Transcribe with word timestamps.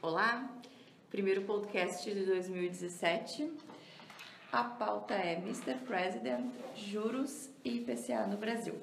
Olá, 0.00 0.50
primeiro 1.10 1.42
podcast 1.42 2.10
de 2.10 2.24
2017. 2.24 3.52
A 4.50 4.64
pauta 4.64 5.12
é 5.12 5.34
Mr. 5.34 5.74
President, 5.86 6.54
juros 6.74 7.50
e 7.62 7.80
IPCA 7.80 8.26
no 8.26 8.38
Brasil. 8.38 8.76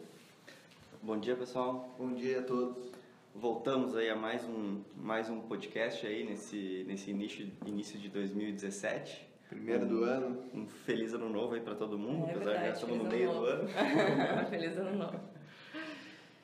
Bom 1.02 1.18
dia, 1.18 1.36
pessoal. 1.36 1.96
Bom 1.98 2.14
dia 2.14 2.42
a 2.42 2.44
todos. 2.44 2.92
Voltamos 3.34 3.96
aí 3.96 4.12
a 4.12 4.16
mais 4.16 4.44
um, 4.44 4.84
mais 4.96 5.28
um 5.28 5.42
podcast 5.42 6.06
aí 6.06 6.24
nesse, 6.24 6.86
nesse 6.88 7.10
início, 7.10 7.52
início 7.66 7.98
de 7.98 8.10
2017. 8.10 9.31
Primeiro 9.52 9.86
do 9.86 10.04
ano. 10.06 10.44
Um 10.54 10.66
feliz 10.66 11.14
ano 11.14 11.28
novo 11.30 11.56
aí 11.56 11.60
para 11.62 11.76
todo 11.76 11.98
mundo, 12.00 12.26
É 12.30 12.32
apesar 12.36 12.54
de 12.54 12.60
já 12.68 12.70
estamos 12.72 12.98
no 13.00 13.04
meio 13.04 13.30
ano 13.32 13.40
do 13.42 13.46
ano. 13.48 13.64
novo. 13.64 14.50
Feliz 14.50 14.78
ano 14.78 14.98
novo. 14.98 15.20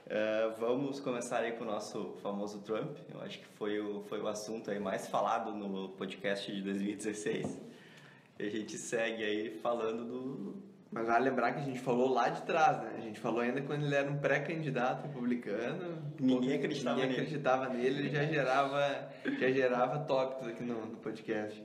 É, 0.10 0.54
vamos 0.58 1.02
começar 1.02 1.40
aí 1.40 1.52
com 1.52 1.66
o 1.66 1.68
nosso 1.68 2.14
famoso 2.24 2.60
Trump. 2.62 2.96
Eu 3.14 3.20
acho 3.24 3.40
que 3.40 3.46
foi 3.46 3.78
o, 3.82 4.00
foi 4.04 4.22
o 4.22 4.28
assunto 4.30 4.72
aí 4.72 4.80
mais 4.80 5.06
falado 5.10 5.52
no 5.52 5.90
podcast 5.90 6.50
de 6.50 6.62
2016. 6.62 7.60
E 8.40 8.48
a 8.48 8.50
gente 8.50 8.78
segue 8.78 9.22
aí 9.22 9.50
falando 9.62 10.06
do, 10.06 10.56
Mas 10.94 11.08
vale 11.08 11.30
lembrar 11.30 11.52
que 11.52 11.60
a 11.60 11.64
gente 11.64 11.80
falou 11.82 12.08
lá 12.14 12.30
de 12.30 12.42
trás, 12.44 12.78
né? 12.84 12.94
A 12.96 13.02
gente 13.02 13.20
falou 13.20 13.42
ainda 13.42 13.62
quando 13.62 13.84
ele 13.84 13.96
era 13.96 14.10
um 14.10 14.18
pré-candidato 14.18 15.02
republicano. 15.08 15.98
Ninguém 16.18 16.54
acreditava 16.54 16.96
ninguém 16.96 17.10
nele. 17.10 17.22
acreditava 17.24 17.68
nele, 17.68 18.00
ele 18.00 18.10
já 18.10 18.24
gerava, 18.24 19.10
já 19.26 19.52
gerava 19.52 20.00
tópicos 20.06 20.48
aqui 20.48 20.64
no, 20.64 20.86
no 20.86 20.98
podcast. 21.00 21.62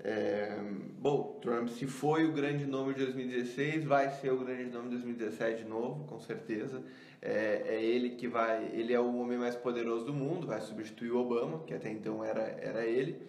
É, 0.00 0.56
bom, 0.98 1.38
Trump, 1.42 1.68
se 1.68 1.86
foi 1.86 2.24
o 2.24 2.32
grande 2.32 2.66
nome 2.66 2.94
de 2.94 3.04
2016, 3.04 3.84
vai 3.84 4.10
ser 4.10 4.32
o 4.32 4.38
grande 4.38 4.70
nome 4.70 4.90
de 4.90 4.96
2017 4.96 5.64
de 5.64 5.68
novo, 5.68 6.04
com 6.04 6.20
certeza. 6.20 6.82
É, 7.20 7.62
é 7.66 7.82
ele 7.82 8.10
que 8.10 8.28
vai, 8.28 8.70
ele 8.72 8.92
é 8.92 9.00
o 9.00 9.16
homem 9.16 9.36
mais 9.36 9.56
poderoso 9.56 10.04
do 10.06 10.14
mundo, 10.14 10.46
vai 10.46 10.60
substituir 10.60 11.10
o 11.10 11.18
Obama, 11.18 11.64
que 11.66 11.74
até 11.74 11.90
então 11.90 12.24
era, 12.24 12.42
era 12.42 12.86
ele. 12.86 13.20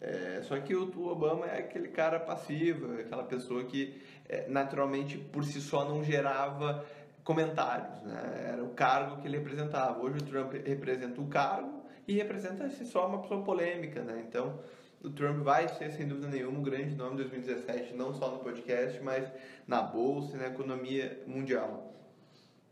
É, 0.00 0.40
só 0.42 0.58
que 0.60 0.74
o, 0.74 0.92
o 0.96 1.08
Obama 1.08 1.46
é 1.46 1.60
aquele 1.60 1.88
cara 1.88 2.20
passivo, 2.20 2.94
é 2.98 3.00
aquela 3.00 3.24
pessoa 3.24 3.64
que 3.64 4.00
é, 4.28 4.46
naturalmente 4.48 5.16
por 5.16 5.44
si 5.44 5.60
só 5.60 5.88
não 5.88 6.04
gerava 6.04 6.84
comentários, 7.24 8.02
né? 8.02 8.50
era 8.52 8.62
o 8.62 8.68
cargo 8.68 9.20
que 9.20 9.26
ele 9.26 9.38
representava. 9.38 10.00
Hoje 10.00 10.18
o 10.18 10.22
Trump 10.22 10.52
representa 10.52 11.20
o 11.20 11.26
cargo 11.26 11.84
e 12.06 12.14
representa 12.14 12.68
se 12.70 12.84
só 12.84 13.08
uma 13.08 13.22
pessoa 13.22 13.42
polêmica, 13.42 14.02
né? 14.02 14.24
Então 14.28 14.60
o 15.02 15.10
Trump 15.10 15.38
vai 15.44 15.68
ser 15.68 15.90
sem 15.92 16.06
dúvida 16.08 16.28
nenhuma 16.28 16.58
o 16.58 16.62
grande 16.62 16.94
nome 16.94 17.16
de 17.16 17.22
2017, 17.24 17.94
não 17.94 18.14
só 18.14 18.30
no 18.30 18.38
podcast, 18.38 19.00
mas 19.02 19.30
na 19.66 19.82
bolsa 19.82 20.36
e 20.36 20.38
na 20.40 20.46
economia 20.48 21.22
mundial. 21.26 21.92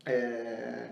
É, 0.05 0.91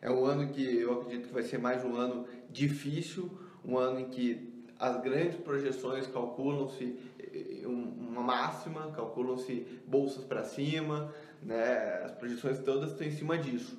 é 0.00 0.10
um 0.10 0.24
ano 0.24 0.48
que 0.48 0.78
eu 0.78 1.00
acredito 1.00 1.28
que 1.28 1.34
vai 1.34 1.42
ser 1.42 1.58
mais 1.58 1.84
um 1.84 1.96
ano 1.96 2.26
difícil, 2.50 3.30
um 3.64 3.76
ano 3.76 4.00
em 4.00 4.08
que 4.08 4.64
as 4.78 5.00
grandes 5.00 5.36
projeções 5.36 6.06
calculam-se 6.06 6.98
eh, 7.18 7.66
um- 7.66 8.08
uma 8.10 8.22
máxima, 8.22 8.90
calculam-se 8.92 9.66
bolsas 9.86 10.24
para 10.24 10.44
cima, 10.44 11.12
né? 11.42 12.02
as 12.04 12.12
projeções 12.12 12.58
todas 12.58 12.92
estão 12.92 13.06
em 13.06 13.10
cima 13.10 13.38
disso. 13.38 13.78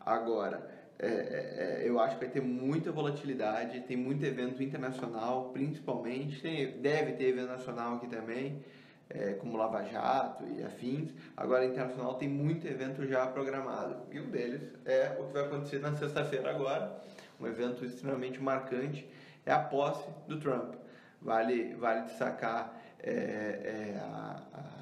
Agora, 0.00 0.68
é, 1.04 1.80
é, 1.80 1.82
é, 1.84 1.88
eu 1.88 1.98
acho 2.00 2.16
que 2.16 2.24
vai 2.24 2.32
ter 2.32 2.40
muita 2.40 2.90
volatilidade, 2.90 3.80
tem 3.80 3.96
muito 3.96 4.24
evento 4.24 4.62
internacional, 4.62 5.50
principalmente, 5.52 6.40
tem, 6.40 6.78
deve 6.80 7.12
ter 7.12 7.24
evento 7.28 7.48
nacional 7.48 7.96
aqui 7.96 8.06
também, 8.08 8.62
é, 9.10 9.34
como 9.34 9.56
Lava 9.56 9.84
Jato 9.84 10.44
e 10.56 10.62
afins. 10.62 11.10
Agora, 11.36 11.64
internacional 11.64 12.14
tem 12.14 12.28
muito 12.28 12.66
evento 12.66 13.06
já 13.06 13.26
programado. 13.26 13.96
E 14.10 14.18
um 14.18 14.30
deles 14.30 14.62
é 14.84 15.16
o 15.20 15.24
que 15.26 15.32
vai 15.32 15.44
acontecer 15.44 15.78
na 15.80 15.94
sexta-feira 15.94 16.50
agora, 16.50 17.00
um 17.40 17.46
evento 17.46 17.84
extremamente 17.84 18.40
marcante, 18.40 19.06
é 19.44 19.52
a 19.52 19.58
posse 19.58 20.08
do 20.26 20.38
Trump. 20.40 20.74
Vale, 21.20 21.74
vale 21.74 22.02
destacar 22.02 22.80
é, 23.02 23.10
é, 23.12 23.98
a- 24.00 24.42
a- 24.52 24.74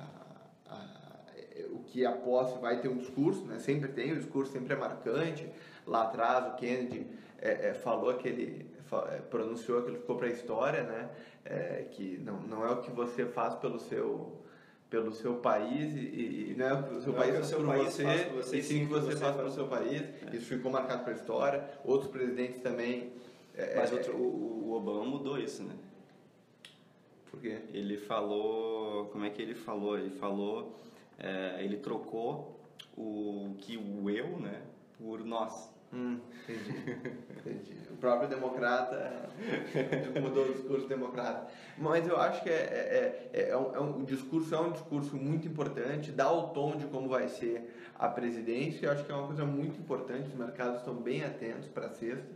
o 1.71 1.79
que 1.85 2.05
a 2.07 2.13
posse 2.13 2.59
vai 2.61 2.81
ter 2.81 2.89
um 2.89 2.97
discurso, 2.97 3.45
né? 3.45 3.59
sempre 3.59 3.89
tem, 3.89 4.13
o 4.13 4.17
discurso 4.17 4.53
sempre 4.53 4.73
é 4.73 4.77
marcante. 4.77 5.49
Lá 5.87 6.03
atrás 6.05 6.53
o 6.53 6.57
Kennedy 6.57 7.07
é, 7.41 7.69
é, 7.69 7.75
falou 7.75 8.11
aquele, 8.11 8.67
é, 9.11 9.17
pronunciou 9.31 9.81
aquilo 9.81 9.99
ficou 9.99 10.17
para 10.17 10.27
a 10.29 10.31
história, 10.31 10.83
né? 10.85 11.11
É, 11.45 11.87
que 11.91 12.19
não, 12.19 12.41
não 12.43 12.65
é 12.65 12.71
o 12.71 12.81
que 12.83 12.91
você 12.93 13.27
faz 13.27 13.55
pelo 13.57 13.79
seu 13.81 14.39
pelo 14.89 15.11
seu 15.11 15.37
país 15.37 15.95
e, 15.97 16.51
e 16.51 16.55
não 16.57 16.67
é 16.67 16.73
o 16.75 16.83
que 16.83 16.95
o 16.95 17.01
seu 17.01 17.13
Não 17.15 17.23
é 17.23 17.27
o 17.27 17.33
país 17.33 17.35
que 17.39 17.41
o 17.41 17.45
seu 17.49 17.59
por 17.61 17.67
país 17.67 17.85
você, 17.95 18.03
faz 18.05 18.23
por 18.25 18.35
você, 18.37 18.59
e 18.59 18.63
sim 18.63 18.85
o 18.85 18.87
que 18.89 18.93
você 18.93 19.17
faz 19.17 19.37
pelo 19.37 19.51
seu 19.51 19.67
país. 19.67 20.03
É. 20.03 20.37
Isso 20.37 20.45
ficou 20.47 20.71
marcado 20.71 21.03
para 21.03 21.13
a 21.15 21.17
história. 21.17 21.71
Outros 21.85 22.11
presidentes 22.11 22.61
também. 22.61 23.11
é, 23.57 23.75
Mas 23.77 23.91
é, 23.91 23.95
outro- 23.95 24.17
o, 24.17 24.69
o 24.69 24.73
Obama 24.75 25.05
mudou 25.07 25.39
isso, 25.39 25.63
né? 25.63 25.75
Por 27.31 27.41
quê? 27.41 27.59
Ele 27.73 27.97
falou. 27.97 29.07
Como 29.07 29.25
é 29.25 29.31
que 29.31 29.41
ele 29.41 29.55
falou? 29.55 29.99
Ele 29.99 30.11
falou. 30.11 30.79
é, 31.19 31.57
ele 31.65 31.79
trocou 31.79 32.61
o 32.97 33.55
que 33.59 33.79
o 33.79 34.11
eu, 34.11 34.39
né? 34.39 34.61
Por 34.99 35.25
nós. 35.25 35.72
Hum, 35.93 36.19
entendi. 36.49 36.73
entendi. 37.39 37.77
O 37.91 37.97
próprio 37.97 38.29
democrata 38.29 39.29
mudou 40.21 40.49
o 40.49 40.53
discurso 40.55 40.87
democrata. 40.89 41.47
Mas 41.77 42.07
eu 42.09 42.17
acho 42.19 42.43
que 42.43 42.49
é, 42.49 42.53
é, 42.53 43.31
é, 43.33 43.49
é 43.51 43.57
um, 43.57 43.75
é 43.75 43.81
um- 43.81 43.99
o 44.01 44.05
discurso 44.05 44.55
é 44.55 44.61
um 44.61 44.73
discurso 44.73 45.17
muito 45.17 45.47
importante, 45.47 46.11
dá 46.11 46.31
o 46.33 46.49
tom 46.49 46.77
de 46.77 46.87
como 46.87 47.09
vai 47.09 47.29
ser 47.29 47.75
a 47.95 48.09
presidência. 48.09 48.87
Eu 48.87 48.93
acho 48.93 49.05
que 49.05 49.13
é 49.13 49.15
uma 49.15 49.27
coisa 49.27 49.45
muito 49.45 49.79
importante, 49.79 50.29
os 50.29 50.35
mercados 50.35 50.79
estão 50.79 50.95
bem 50.95 51.25
atentos 51.25 51.69
para 51.69 51.87
a 51.87 51.91
sexta, 51.91 52.33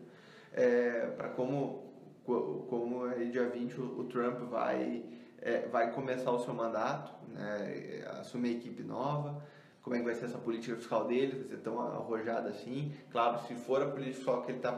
é, 0.52 1.06
para 1.16 1.28
como, 1.30 1.92
co- 2.24 2.66
como 2.68 3.04
aí 3.04 3.30
dia 3.30 3.48
20 3.48 3.80
o, 3.80 4.00
o 4.00 4.04
Trump 4.04 4.38
vai, 4.50 5.02
é, 5.40 5.66
vai 5.68 5.92
começar 5.92 6.30
o 6.30 6.38
seu 6.38 6.52
mandato, 6.52 7.12
né, 7.28 8.04
assumir 8.20 8.50
a 8.50 8.52
equipe 8.52 8.82
nova 8.82 9.42
como 9.86 9.94
é 9.94 10.00
que 10.00 10.04
vai 10.04 10.16
ser 10.16 10.24
essa 10.24 10.38
política 10.38 10.74
fiscal 10.74 11.06
dele, 11.06 11.38
vai 11.38 11.48
ser 11.48 11.58
tão 11.58 11.80
arrojada 11.80 12.48
assim. 12.48 12.92
Claro, 13.12 13.38
se 13.46 13.54
for 13.54 13.80
a 13.80 13.86
política 13.86 14.16
fiscal 14.16 14.42
que 14.42 14.50
ele 14.50 14.58
está 14.58 14.72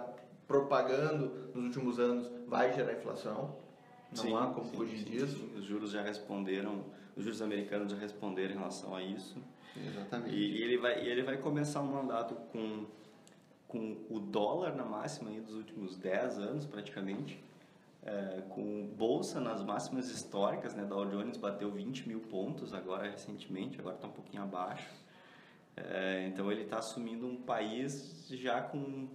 propagando 0.47 1.51
nos 1.55 1.65
últimos 1.65 1.99
anos, 1.99 2.31
vai 2.47 2.75
gerar 2.75 2.93
inflação. 2.93 3.57
Não 4.15 4.23
Sim, 4.23 4.37
há 4.37 4.49
como 4.49 4.69
sim, 4.69 4.77
fugir 4.77 4.99
sim, 4.99 5.05
disso. 5.05 5.51
Os 5.57 5.65
juros 5.65 5.93
já 5.93 6.03
responderam, 6.03 6.85
os 7.17 7.25
juros 7.25 7.41
americanos 7.41 7.91
já 7.91 7.97
responderam 7.97 8.51
em 8.51 8.59
relação 8.59 8.95
a 8.95 9.03
isso. 9.03 9.39
Exatamente. 9.75 10.37
E, 10.37 10.59
e 10.59 10.63
ele 10.63 10.77
vai, 10.77 11.03
e 11.03 11.09
ele 11.09 11.23
vai 11.23 11.39
começar 11.39 11.81
um 11.81 11.87
mandato 11.87 12.35
com, 12.53 12.85
com 13.67 13.97
o 14.11 14.21
dólar 14.21 14.77
na 14.77 14.85
máxima 14.85 15.31
dos 15.41 15.55
últimos 15.55 15.97
10 15.97 16.39
anos, 16.39 16.67
praticamente. 16.67 17.43
É, 18.03 18.43
com 18.49 18.87
bolsa 18.97 19.41
nas 19.41 19.63
máximas 19.63 20.09
históricas, 20.09 20.75
né? 20.75 20.85
Dow 20.85 21.05
Jones 21.07 21.37
bateu 21.37 21.71
20 21.71 22.09
mil 22.09 22.21
pontos 22.21 22.73
agora 22.73 23.11
recentemente, 23.11 23.79
agora 23.81 23.97
está 23.97 24.07
um 24.07 24.13
pouquinho 24.13 24.43
abaixo. 24.43 24.89
É, 25.77 26.27
então 26.27 26.51
ele 26.51 26.63
está 26.63 26.79
assumindo 26.79 27.27
um 27.27 27.37
país 27.37 28.27
já 28.31 28.63
com 28.63 29.09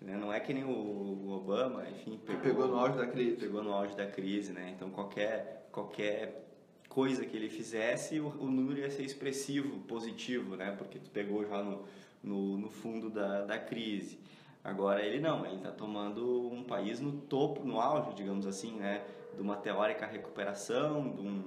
né, 0.00 0.16
não 0.16 0.32
é 0.32 0.38
que 0.38 0.54
nem 0.54 0.64
o, 0.64 0.70
o 0.70 1.30
Obama, 1.32 1.88
enfim, 1.90 2.18
pegou, 2.24 2.42
pegou 2.42 2.68
no 2.68 2.78
auge 2.78 2.96
da 2.96 3.06
crise. 3.06 3.36
Pegou 3.36 3.62
no 3.64 3.72
auge 3.72 3.96
da 3.96 4.06
crise, 4.06 4.52
né? 4.52 4.72
Então 4.74 4.90
qualquer 4.90 5.68
qualquer 5.72 6.46
coisa 6.88 7.24
que 7.26 7.36
ele 7.36 7.48
fizesse, 7.48 8.18
o, 8.20 8.28
o 8.40 8.50
número 8.50 8.80
ia 8.80 8.90
ser 8.90 9.02
expressivo, 9.02 9.80
positivo, 9.80 10.56
né? 10.56 10.74
Porque 10.76 10.98
tu 10.98 11.10
pegou 11.10 11.44
já 11.46 11.62
no, 11.62 11.84
no, 12.22 12.58
no 12.58 12.70
fundo 12.70 13.10
da, 13.10 13.44
da 13.44 13.58
crise. 13.58 14.18
Agora 14.62 15.02
ele 15.02 15.20
não, 15.20 15.46
ele 15.46 15.56
está 15.56 15.70
tomando 15.70 16.52
um 16.52 16.62
país 16.62 17.00
no 17.00 17.12
topo, 17.12 17.64
no 17.64 17.80
auge, 17.80 18.14
digamos 18.14 18.46
assim, 18.46 18.72
né? 18.76 19.04
De 19.34 19.40
uma 19.40 19.56
teórica 19.56 20.06
recuperação, 20.06 21.10
de 21.10 21.20
um, 21.20 21.44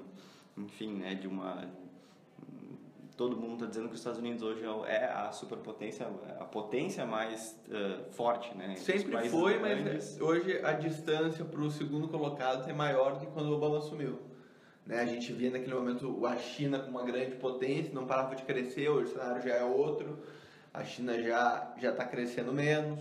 enfim, 0.58 0.94
né? 0.94 1.16
De 1.16 1.28
uma 1.28 1.68
todo 3.22 3.38
mundo 3.38 3.54
está 3.54 3.66
dizendo 3.68 3.88
que 3.88 3.94
os 3.94 4.00
Estados 4.00 4.20
Unidos 4.20 4.42
hoje 4.42 4.64
é 4.88 5.06
a 5.06 5.32
superpotência, 5.32 6.08
a 6.40 6.46
potência 6.46 7.06
mais 7.06 7.56
eh, 7.70 8.00
forte, 8.10 8.58
né? 8.58 8.76
Sempre 8.78 9.30
foi, 9.30 9.60
grandes. 9.60 10.18
mas 10.18 10.22
hoje 10.22 10.60
a 10.66 10.74
distância 10.74 11.46
para 11.46 11.62
o 11.62 11.70
segundo 11.70 12.08
colocado 12.08 12.68
é 12.68 12.74
maior 12.74 13.14
do 13.14 13.20
que 13.20 13.28
quando 13.28 13.50
o 13.50 13.56
Obama 13.56 13.78
assumiu. 13.78 14.18
Né? 14.88 15.00
A 15.00 15.06
gente 15.06 15.32
via 15.34 15.52
naquele 15.52 15.76
momento 15.76 16.26
a 16.26 16.36
China 16.38 16.80
com 16.80 16.90
uma 16.90 17.04
grande 17.04 17.36
potência, 17.36 17.94
não 17.94 18.08
parava 18.08 18.36
de 18.36 18.42
crescer, 18.42 18.90
hoje 18.90 19.12
o 19.12 19.14
cenário 19.14 19.42
já 19.42 19.54
é 19.54 19.64
outro, 19.64 20.18
a 20.74 20.84
China 20.84 21.22
já 21.22 21.74
já 21.80 21.92
está 21.92 22.06
crescendo 22.06 22.54
menos. 22.54 23.00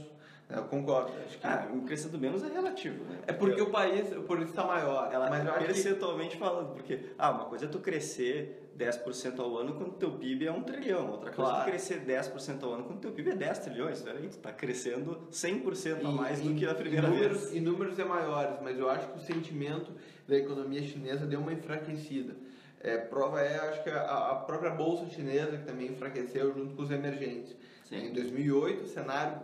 né? 0.48 0.56
Eu 0.58 0.64
concordo. 0.64 1.12
Acho 1.24 1.38
que 1.38 1.46
Ah, 1.46 1.68
o 1.72 1.82
crescendo 1.82 2.18
menos 2.18 2.42
é 2.42 2.48
relativo, 2.48 3.04
né? 3.04 3.18
é 3.26 3.32
porque 3.32 3.60
o 3.62 3.70
país, 3.70 4.08
por 4.26 4.38
isso 4.40 4.50
está 4.50 4.64
maior. 4.64 5.08
ela 5.12 5.30
mas 5.30 5.44
eu 5.44 5.50
acho 5.52 5.60
que 5.60 5.66
percentualmente 5.66 6.36
falando, 6.36 6.72
porque 6.74 6.98
ah, 7.16 7.30
uma 7.30 7.44
coisa 7.44 7.66
é 7.66 7.68
tu 7.68 7.78
crescer 7.78 8.72
10% 8.76 9.38
ao 9.38 9.58
ano 9.58 9.74
quando 9.74 9.92
teu 9.92 10.10
PIB 10.12 10.46
é 10.46 10.52
1 10.52 10.62
trilhão, 10.62 11.10
outra 11.10 11.30
coisa 11.30 11.50
é 11.50 11.54
Claro. 11.54 11.64
tu 11.64 11.68
crescer 11.70 12.00
10% 12.04 12.62
ao 12.64 12.72
ano 12.74 12.84
quando 12.84 12.98
teu 13.00 13.12
PIB 13.12 13.30
é 13.30 13.34
10 13.36 13.58
trilhões, 13.60 14.00
peraí, 14.02 14.26
tu 14.28 14.38
tá 14.38 14.50
crescendo 14.52 15.28
100% 15.30 15.98
a 16.04 16.10
E- 16.10 16.12
mais 16.14 16.40
e- 16.40 16.42
do 16.48 16.54
que 16.54 16.66
a 16.66 16.74
primeira 16.74 17.06
em 17.06 17.10
números, 17.10 17.40
vez. 17.42 17.54
Em 17.54 17.60
números 17.60 17.98
é 17.98 18.04
maiores, 18.04 18.58
mas 18.62 18.76
eu 18.78 18.90
acho 18.90 19.06
que 19.08 19.18
o 19.18 19.20
sentimento 19.20 19.92
da 20.26 20.36
economia 20.36 20.82
chinesa 20.82 21.26
deu 21.26 21.38
uma 21.40 21.52
enfraquecida. 21.52 22.34
É, 22.80 22.96
prova 22.96 23.40
é, 23.42 23.58
acho 23.68 23.82
que 23.82 23.90
a, 23.90 24.30
a 24.30 24.34
própria 24.36 24.70
bolsa 24.70 25.06
chinesa 25.10 25.58
que 25.58 25.64
também 25.64 25.88
enfraqueceu 25.88 26.52
junto 26.54 26.74
com 26.74 26.82
os 26.82 26.90
emergentes. 26.90 27.54
Sim. 27.84 28.06
Em 28.06 28.12
2008, 28.12 28.84
o 28.84 28.88
cenário 28.88 29.38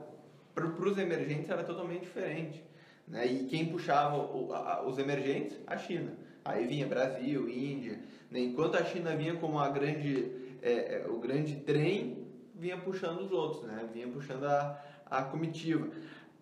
para 0.54 0.64
os 0.66 0.96
emergentes 0.98 1.50
era 1.50 1.62
totalmente 1.62 2.02
diferente. 2.02 2.64
Né? 3.06 3.26
E 3.26 3.44
quem 3.44 3.66
puxava 3.66 4.16
o- 4.16 4.52
a- 4.54 4.82
os 4.86 4.98
emergentes? 4.98 5.58
A 5.66 5.76
China. 5.76 6.12
Aí 6.44 6.66
vinha 6.66 6.86
Brasil, 6.86 7.48
Índia. 7.48 7.98
né? 8.30 8.40
Enquanto 8.40 8.76
a 8.76 8.84
China 8.84 9.14
vinha 9.14 9.36
como 9.36 9.58
a 9.58 9.68
grande, 9.68 10.30
é, 10.62 11.02
é, 11.02 11.06
o 11.08 11.18
grande 11.18 11.56
trem, 11.56 12.26
vinha 12.54 12.78
puxando 12.78 13.20
os 13.20 13.30
outros, 13.32 13.64
né? 13.64 13.86
vinha 13.92 14.08
puxando 14.08 14.44
a, 14.44 14.82
a 15.10 15.22
comitiva. 15.22 15.88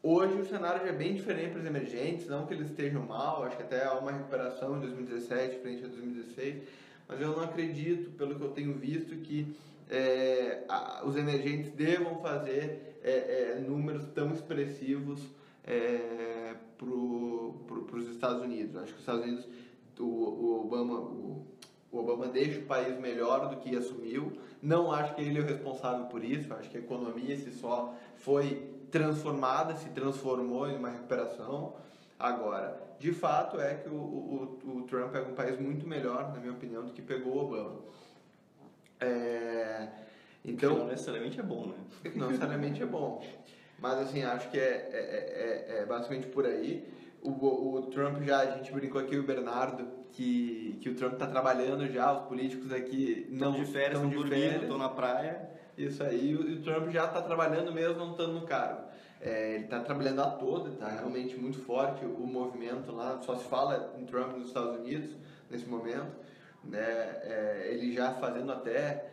Hoje 0.02 0.34
o 0.34 0.44
cenário 0.44 0.82
já 0.82 0.88
é 0.88 0.92
bem 0.92 1.14
diferente 1.14 1.50
para 1.52 1.60
os 1.60 1.66
emergentes, 1.66 2.26
não 2.28 2.46
que 2.46 2.52
eles 2.54 2.68
estejam 2.68 3.02
mal, 3.02 3.42
acho 3.44 3.56
que 3.56 3.62
até 3.62 3.84
há 3.84 3.94
uma 3.94 4.12
recuperação 4.12 4.76
em 4.76 4.80
2017 4.80 5.58
frente 5.60 5.82
a 5.84 5.88
2016, 5.88 6.62
mas 7.08 7.20
eu 7.20 7.28
não 7.36 7.42
acredito, 7.42 8.10
pelo 8.12 8.34
que 8.34 8.42
eu 8.42 8.50
tenho 8.50 8.74
visto, 8.74 9.14
que 9.16 9.54
é, 9.90 10.64
a- 10.68 11.02
os 11.04 11.16
emergentes 11.16 11.70
devam 11.72 12.20
fazer 12.20 12.98
é, 13.02 13.54
é, 13.56 13.60
números 13.60 14.06
tão 14.14 14.32
expressivos 14.32 15.20
é, 15.66 16.54
para 16.78 16.88
os 17.98 18.08
Estados 18.08 18.42
Unidos. 18.42 18.76
Acho 18.76 18.86
que 18.86 18.94
os 18.94 19.00
Estados 19.00 19.24
Unidos, 19.24 19.46
o, 19.98 20.04
o 20.04 20.60
Obama, 20.64 20.98
o, 21.00 21.44
o 21.92 21.98
Obama 21.98 22.28
deixa 22.28 22.60
o 22.60 22.62
país 22.62 22.98
melhor 22.98 23.48
do 23.50 23.56
que 23.56 23.76
assumiu. 23.76 24.32
Não 24.62 24.90
acho 24.90 25.14
que 25.14 25.20
ele 25.20 25.38
é 25.38 25.42
o 25.42 25.46
responsável 25.46 26.06
por 26.06 26.24
isso. 26.24 26.52
Acho 26.54 26.70
que 26.70 26.78
a 26.78 26.80
economia 26.80 27.36
se 27.36 27.52
só 27.52 27.94
foi 28.16 28.62
transformada, 28.90 29.76
se 29.76 29.90
transformou 29.90 30.66
em 30.68 30.76
uma 30.76 30.88
recuperação. 30.88 31.74
Agora, 32.18 32.80
de 32.98 33.12
fato 33.12 33.60
é 33.60 33.74
que 33.74 33.88
o, 33.88 33.94
o, 33.94 34.78
o 34.78 34.82
Trump 34.82 35.12
pega 35.12 35.30
um 35.30 35.34
país 35.34 35.58
muito 35.58 35.86
melhor, 35.86 36.32
na 36.32 36.40
minha 36.40 36.52
opinião, 36.52 36.84
do 36.84 36.92
que 36.92 37.02
pegou 37.02 37.34
o 37.34 37.44
Obama. 37.44 37.80
É, 39.00 39.88
então, 40.44 40.78
não 40.78 40.86
necessariamente 40.86 41.40
é 41.40 41.42
bom, 41.42 41.66
né? 41.66 42.10
não 42.14 42.28
necessariamente 42.28 42.82
é 42.82 42.86
bom. 42.86 43.24
Mas 43.78 43.98
assim, 43.98 44.22
acho 44.22 44.50
que 44.50 44.58
é, 44.58 44.88
é, 44.92 45.74
é, 45.76 45.78
é 45.80 45.86
basicamente 45.86 46.26
por 46.28 46.46
aí. 46.46 46.92
O, 47.22 47.76
o 47.76 47.82
Trump 47.86 48.22
já, 48.22 48.40
a 48.40 48.50
gente 48.56 48.70
brincou 48.70 49.00
aqui, 49.00 49.16
o 49.16 49.22
Bernardo, 49.22 49.86
que, 50.12 50.78
que 50.80 50.90
o 50.90 50.94
Trump 50.94 51.14
está 51.14 51.26
trabalhando 51.26 51.90
já, 51.90 52.12
os 52.12 52.28
políticos 52.28 52.72
aqui 52.72 53.26
não 53.30 53.50
Estão 53.50 53.64
de 53.64 53.72
férias, 53.72 54.00
tão 54.00 54.08
estão 54.08 54.22
dormindo, 54.22 54.62
estão 54.62 54.78
na 54.78 54.88
praia. 54.88 55.50
Isso 55.76 56.02
aí, 56.02 56.30
e 56.30 56.36
o, 56.36 56.48
e 56.48 56.54
o 56.54 56.62
Trump 56.62 56.88
já 56.90 57.06
está 57.06 57.20
trabalhando 57.20 57.72
mesmo 57.72 57.98
não 57.98 58.12
estando 58.12 58.32
no 58.34 58.46
cargo. 58.46 58.82
É, 59.24 59.54
ele 59.54 59.64
está 59.64 59.80
trabalhando 59.80 60.20
a 60.20 60.30
toda, 60.30 60.68
está 60.68 60.86
realmente 60.86 61.34
muito 61.36 61.58
forte 61.58 62.04
o 62.04 62.26
movimento 62.26 62.92
lá, 62.92 63.18
só 63.22 63.34
se 63.36 63.44
fala 63.44 63.94
em 63.98 64.04
Trump 64.04 64.36
nos 64.36 64.48
Estados 64.48 64.78
Unidos 64.78 65.16
nesse 65.50 65.66
momento. 65.66 66.14
Né? 66.62 66.78
É, 66.78 67.68
ele 67.72 67.94
já 67.94 68.12
fazendo 68.14 68.52
até 68.52 69.12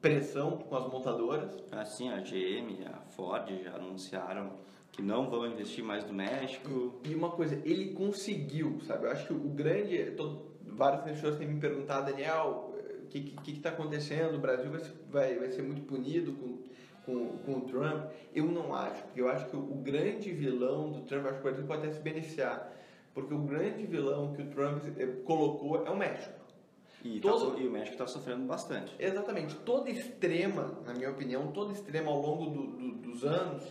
pressão 0.00 0.58
com 0.58 0.76
as 0.76 0.92
montadoras. 0.92 1.56
Assim, 1.72 2.10
a 2.10 2.18
GM, 2.20 2.84
a 2.86 3.00
Ford 3.12 3.48
já 3.62 3.74
anunciaram 3.76 4.52
que 4.92 5.00
não 5.00 5.28
vão 5.30 5.46
investir 5.46 5.82
mais 5.82 6.04
no 6.04 6.12
México. 6.12 7.00
E 7.02 7.14
uma 7.14 7.30
coisa, 7.30 7.60
ele 7.64 7.92
conseguiu, 7.92 8.78
sabe? 8.86 9.06
Eu 9.06 9.10
acho 9.10 9.26
que 9.26 9.32
o 9.32 9.38
grande. 9.38 10.10
todo- 10.12 10.54
várias 10.66 11.02
pessoas 11.02 11.36
têm 11.38 11.48
me 11.48 11.58
perguntado, 11.58 12.10
Daniel, 12.10 12.74
o 13.02 13.06
que 13.08 13.18
está 13.18 13.42
que, 13.42 13.52
que 13.52 13.60
tá 13.60 13.68
acontecendo? 13.70 14.34
O 14.36 14.38
Brasil 14.38 14.70
vai, 14.70 14.80
vai, 15.10 15.38
vai 15.38 15.50
ser 15.50 15.62
muito 15.62 15.82
punido 15.82 16.32
com, 16.32 16.58
com, 17.06 17.38
com 17.38 17.52
o 17.52 17.60
Trump? 17.62 18.10
Eu 18.34 18.44
não 18.44 18.74
acho, 18.74 19.02
porque 19.04 19.20
eu 19.22 19.28
acho 19.28 19.46
que 19.48 19.56
o, 19.56 19.60
grande 19.76 20.30
vilão 20.32 20.90
do 20.90 21.00
Trump, 21.02 21.24
acho 21.26 21.34
que 21.34 21.40
o 21.40 21.42
Brasil 21.44 21.64
pode 21.66 21.82
até 21.86 21.92
se 21.92 22.00
beneficiar, 22.02 22.70
porque 23.14 23.32
o 23.32 23.38
grande 23.38 23.86
vilão 23.86 24.34
que 24.34 24.42
o 24.42 24.46
Trump 24.50 24.82
eh, 24.98 25.06
colocou 25.24 25.86
é 25.86 25.90
o 25.90 25.96
México. 25.96 26.34
E, 27.04 27.20
tá 27.20 27.30
Todo- 27.30 27.54
so- 27.56 27.60
e 27.62 27.66
o 27.66 27.70
México 27.70 27.92
está 27.92 28.06
sofrendo 28.06 28.44
bastante. 28.46 28.94
Exatamente. 28.98 29.54
Toda 29.56 29.88
extrema, 29.88 30.78
na 30.84 30.92
minha 30.92 31.10
opinião, 31.10 31.46
toda 31.52 31.72
extrema 31.72 32.10
ao 32.10 32.20
longo 32.20 32.50
do- 32.50 32.66
do- 32.66 32.92
dos 32.96 33.24
anos, 33.24 33.62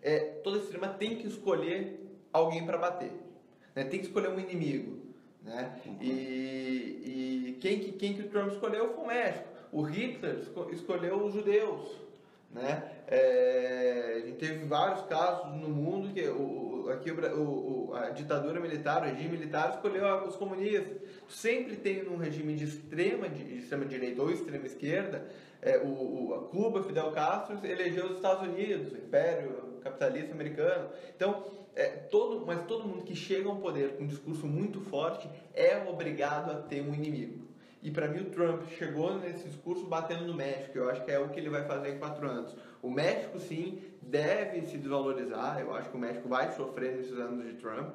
é, 0.00 0.18
toda 0.44 0.58
extrema 0.58 0.88
tem 0.88 1.16
que 1.16 1.26
escolher 1.26 2.00
alguém 2.32 2.64
para 2.64 2.78
bater. 2.78 3.10
né? 3.74 3.84
Tem 3.84 3.98
que 4.00 4.06
escolher 4.06 4.28
um 4.30 4.38
inimigo. 4.40 4.96
Né? 5.42 5.80
E, 6.00 7.48
e 7.48 7.58
quem, 7.60 7.78
que, 7.80 7.92
quem 7.92 8.14
que 8.14 8.22
o 8.22 8.28
Trump 8.28 8.52
escolheu 8.52 8.92
foi 8.94 9.04
o 9.04 9.06
México. 9.06 9.48
O 9.72 9.82
Hitler 9.82 10.38
esco- 10.38 10.68
escolheu 10.72 11.24
os 11.24 11.34
judeus. 11.34 11.96
Né? 12.50 12.82
É, 13.06 14.20
a 14.22 14.26
gente 14.26 14.38
teve 14.38 14.64
vários 14.64 15.02
casos 15.06 15.54
no 15.56 15.68
mundo 15.68 16.12
que 16.14 16.26
o, 16.28 16.88
aqui 16.90 17.10
o, 17.10 17.90
o, 17.90 17.94
a 17.94 18.10
ditadura 18.10 18.58
militar, 18.60 19.02
o 19.02 19.04
regime 19.04 19.36
militar 19.36 19.70
escolheu 19.70 20.06
os 20.26 20.36
comunistas. 20.36 20.96
Sempre 21.28 21.76
tem 21.76 22.02
num 22.02 22.16
regime 22.16 22.54
de 22.54 22.64
extrema, 22.64 23.28
de, 23.28 23.44
de 23.44 23.58
extrema 23.58 23.84
direita 23.84 24.22
ou 24.22 24.30
extrema 24.30 24.64
esquerda, 24.66 25.26
é, 25.60 25.78
o, 25.78 25.88
o- 26.28 26.34
a 26.34 26.48
Cuba, 26.48 26.82
Fidel 26.82 27.10
Castro 27.12 27.58
elegeu 27.64 28.06
os 28.06 28.16
Estados 28.16 28.48
Unidos, 28.48 28.92
o 28.92 28.96
Império 28.96 29.78
Capitalista 29.82 30.32
Americano. 30.32 30.88
Então, 31.14 31.44
é, 31.74 31.86
todo, 31.86 32.46
mas 32.46 32.64
todo 32.64 32.88
mundo 32.88 33.04
que 33.04 33.14
chega 33.14 33.48
ao 33.48 33.56
poder 33.56 33.96
com 33.96 34.04
um 34.04 34.06
discurso 34.06 34.46
muito 34.46 34.80
forte 34.80 35.28
é 35.54 35.76
obrigado 35.88 36.50
a 36.50 36.54
ter 36.62 36.80
um 36.80 36.94
inimigo. 36.94 37.47
E 37.82 37.90
para 37.90 38.08
mim 38.08 38.22
o 38.22 38.30
Trump 38.30 38.62
chegou 38.76 39.18
nesse 39.18 39.48
discurso 39.48 39.86
batendo 39.86 40.26
no 40.26 40.34
México. 40.34 40.76
Eu 40.76 40.90
acho 40.90 41.04
que 41.04 41.10
é 41.10 41.18
o 41.18 41.28
que 41.28 41.38
ele 41.38 41.48
vai 41.48 41.64
fazer 41.64 41.94
em 41.94 41.98
quatro 41.98 42.28
anos. 42.28 42.54
O 42.82 42.90
México 42.90 43.38
sim 43.38 43.82
deve 44.02 44.62
se 44.62 44.76
desvalorizar. 44.76 45.60
Eu 45.60 45.74
acho 45.74 45.90
que 45.90 45.96
o 45.96 46.00
México 46.00 46.28
vai 46.28 46.50
sofrer 46.52 46.96
nesses 46.96 47.18
anos 47.18 47.44
de 47.46 47.54
Trump. 47.54 47.94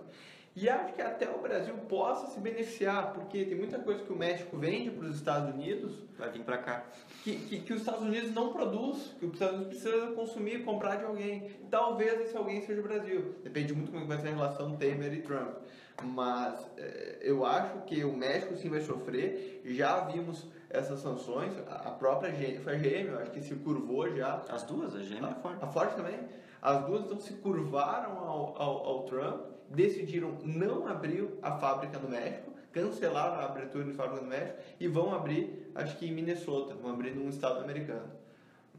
E 0.56 0.70
acho 0.70 0.94
que 0.94 1.02
até 1.02 1.28
o 1.30 1.42
Brasil 1.42 1.74
possa 1.90 2.28
se 2.28 2.40
beneficiar, 2.40 3.12
porque 3.14 3.44
tem 3.44 3.58
muita 3.58 3.80
coisa 3.80 4.04
que 4.04 4.14
o 4.14 4.16
México 4.16 4.56
vende 4.56 4.92
para 4.92 5.08
os 5.08 5.16
Estados 5.16 5.54
Unidos 5.54 6.04
Vai 6.18 6.30
vir 6.30 6.44
para 6.44 6.58
cá. 6.58 6.86
que, 7.24 7.36
que, 7.36 7.60
que 7.60 7.74
os 7.74 7.80
Estados 7.80 8.02
Unidos 8.02 8.32
não 8.32 8.54
produz, 8.54 9.14
que 9.20 9.26
os 9.26 9.34
Estados 9.34 9.56
Unidos 9.56 9.82
precisa 9.82 10.08
consumir, 10.14 10.64
comprar 10.64 10.98
de 10.98 11.06
alguém. 11.06 11.50
Talvez 11.70 12.22
esse 12.22 12.38
alguém 12.38 12.62
seja 12.62 12.80
o 12.80 12.84
Brasil. 12.84 13.36
Depende 13.44 13.74
muito 13.74 13.92
como 13.92 14.06
vai 14.06 14.20
ser 14.20 14.30
a 14.30 14.32
relação 14.32 14.78
Temer 14.78 15.14
e 15.14 15.22
Trump. 15.22 15.58
Mas 16.04 16.70
eh, 16.78 17.20
eu 17.22 17.46
acho 17.46 17.80
que 17.86 18.04
o 18.04 18.16
México 18.16 18.56
sim 18.56 18.70
vai 18.70 18.82
sofrer. 18.82 19.62
Já 19.66 20.02
vimos 20.02 20.48
essas 20.70 21.00
sanções. 21.00 21.54
A 21.68 21.92
própria 21.92 22.32
GM, 22.32 22.60
foi 22.64 22.76
a 22.76 22.78
GM, 22.78 23.08
eu 23.10 23.20
acho 23.20 23.32
que 23.32 23.42
se 23.42 23.56
curvou 23.56 24.10
já. 24.16 24.42
As 24.50 24.64
duas, 24.64 24.96
a 24.96 25.00
GM 25.00 25.22
e 25.22 25.26
a 25.26 25.36
Ford. 25.36 25.58
A 25.62 25.68
Ford 25.68 25.96
também. 25.96 26.20
As 26.62 26.86
duas 26.86 27.04
então 27.04 27.20
se 27.20 27.34
curvaram 27.34 28.18
ao, 28.20 28.62
ao, 28.62 28.86
ao 28.86 29.04
Trump, 29.04 29.42
decidiram 29.70 30.38
não 30.44 30.88
abrir 30.88 31.28
a 31.42 31.58
fábrica 31.58 32.00
no 32.00 32.08
México, 32.08 32.54
cancelaram 32.72 33.36
a 33.36 33.46
abertura 33.46 33.84
de 33.84 33.92
fábrica 33.92 34.22
no 34.22 34.30
México 34.30 34.58
e 34.80 34.88
vão 34.88 35.14
abrir, 35.14 35.72
acho 35.76 35.98
que 35.98 36.08
em 36.08 36.14
Minnesota, 36.14 36.74
vão 36.74 36.92
abrir 36.92 37.12
num 37.12 37.28
estado 37.28 37.60
americano. 37.60 38.10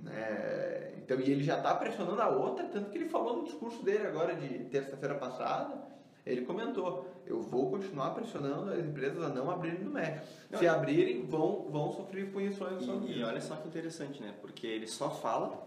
É, 0.08 0.94
então, 0.96 1.20
e 1.20 1.30
ele 1.30 1.44
já 1.44 1.58
está 1.58 1.74
pressionando 1.74 2.20
a 2.22 2.28
outra, 2.28 2.64
tanto 2.64 2.90
que 2.90 2.96
ele 2.96 3.08
falou 3.08 3.36
no 3.36 3.44
discurso 3.44 3.82
dele 3.84 4.06
agora 4.06 4.34
de 4.34 4.64
terça-feira 4.64 5.14
passada, 5.16 5.76
ele 6.24 6.46
comentou, 6.46 7.06
eu 7.26 7.40
vou 7.40 7.70
continuar 7.70 8.10
pressionando 8.10 8.70
as 8.72 8.78
empresas 8.84 9.22
a 9.22 9.28
não 9.28 9.50
abrirem 9.50 9.80
no 9.80 9.90
México. 9.90 10.26
Se 10.58 10.66
abrirem, 10.68 11.26
vão, 11.26 11.66
vão 11.70 11.92
sofrer 11.92 12.30
punições 12.30 12.82
E, 12.82 13.18
e 13.18 13.22
olha 13.24 13.40
só 13.40 13.56
que 13.56 13.68
interessante, 13.68 14.22
né? 14.22 14.34
Porque 14.40 14.66
ele 14.66 14.86
só 14.86 15.10
fala 15.10 15.66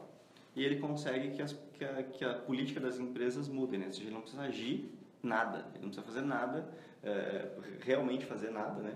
e 0.55 0.63
ele 0.63 0.79
consegue 0.79 1.31
que, 1.31 1.41
as- 1.41 1.55
que 1.73 1.83
a, 1.85 2.03
que 2.03 2.23
a 2.25 2.33
política 2.35 2.79
das 2.79 2.97
empresas 2.99 3.47
mude, 3.47 3.77
né? 3.77 3.87
Ou 3.87 3.93
seja, 3.93 4.05
ele 4.05 4.13
não 4.13 4.21
precisa 4.21 4.43
agir 4.43 4.91
nada, 5.21 5.65
ele 5.73 5.83
não 5.83 5.89
precisa 5.89 6.05
fazer 6.05 6.21
nada, 6.21 6.67
é, 7.03 7.47
realmente 7.81 8.25
fazer 8.25 8.49
nada, 8.51 8.81
né? 8.81 8.95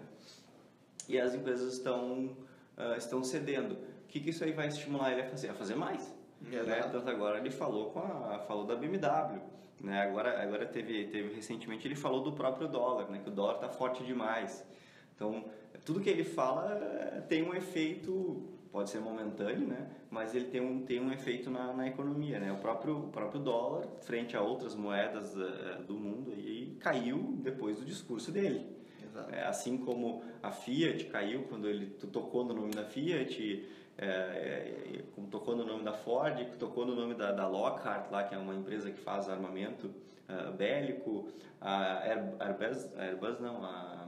E 1.09 1.19
as 1.19 1.33
empresas 1.33 1.73
estão, 1.73 2.29
ah, 2.77 2.95
estão 2.97 3.23
cedendo. 3.23 3.73
O 3.73 4.07
que, 4.07 4.19
que 4.19 4.29
isso 4.29 4.43
aí 4.43 4.51
vai 4.51 4.67
estimular 4.67 5.11
ele 5.11 5.21
a 5.21 5.25
fazer? 5.29 5.49
A 5.49 5.53
fazer 5.53 5.75
mais. 5.75 6.13
Né? 6.41 6.81
Tanto 6.91 7.09
agora 7.09 7.37
ele 7.39 7.51
falou 7.51 7.91
com 7.91 7.99
a, 7.99 8.39
falou 8.47 8.65
da 8.65 8.75
BMW, 8.75 9.39
né? 9.83 10.01
Agora, 10.01 10.41
agora 10.41 10.65
teve, 10.65 11.05
teve 11.05 11.33
recentemente 11.33 11.87
ele 11.87 11.95
falou 11.95 12.21
do 12.21 12.31
próprio 12.31 12.67
dólar, 12.67 13.09
né? 13.09 13.19
Que 13.23 13.29
o 13.29 13.33
dólar 13.33 13.55
está 13.55 13.69
forte 13.69 14.03
demais. 14.03 14.65
Então 15.15 15.45
tudo 15.85 15.99
que 15.99 16.09
ele 16.09 16.23
fala 16.23 16.73
eh, 16.73 17.21
tem 17.27 17.43
um 17.43 17.53
efeito, 17.53 18.43
pode 18.71 18.89
ser 18.89 18.99
momentâneo, 18.99 19.67
né? 19.67 19.89
Mas 20.09 20.35
ele 20.35 20.45
tem 20.45 20.61
um, 20.61 20.85
tem 20.85 20.99
um 20.99 21.11
efeito 21.11 21.49
na, 21.49 21.73
na 21.73 21.87
economia, 21.87 22.39
né? 22.39 22.51
O 22.51 22.57
próprio, 22.57 22.97
o 22.97 23.07
próprio 23.07 23.41
dólar 23.41 23.87
frente 24.01 24.35
a 24.35 24.41
outras 24.41 24.75
moedas 24.75 25.35
eh, 25.35 25.81
do 25.87 25.95
mundo 25.95 26.31
aí 26.31 26.77
caiu 26.79 27.35
depois 27.39 27.77
do 27.77 27.85
discurso 27.85 28.31
dele. 28.31 28.65
Exato. 29.03 29.33
É, 29.33 29.43
assim 29.45 29.77
como 29.77 30.23
a 30.41 30.51
Fiat 30.51 31.05
caiu 31.05 31.43
quando 31.43 31.67
ele 31.67 31.87
tocou 32.11 32.45
no 32.45 32.53
nome 32.53 32.71
da 32.71 32.85
Fiat, 32.85 33.65
é, 33.97 34.05
é, 34.07 35.03
tocou 35.29 35.55
no 35.55 35.60
da 35.91 35.97
Ford, 35.97 36.47
tocou 36.57 36.85
no 36.85 36.95
nome 36.95 37.13
da, 37.13 37.31
da 37.31 37.47
Lockhart, 37.47 38.09
lá, 38.11 38.23
que 38.23 38.33
é 38.33 38.37
uma 38.37 38.55
empresa 38.55 38.89
que 38.91 38.99
faz 38.99 39.29
armamento 39.29 39.91
ah, 40.27 40.51
bélico, 40.51 41.27
a 41.59 41.99
Air- 42.03 42.33
Airbus, 42.39 42.89
Airbus 42.97 43.39
não, 43.39 43.63
a, 43.63 44.07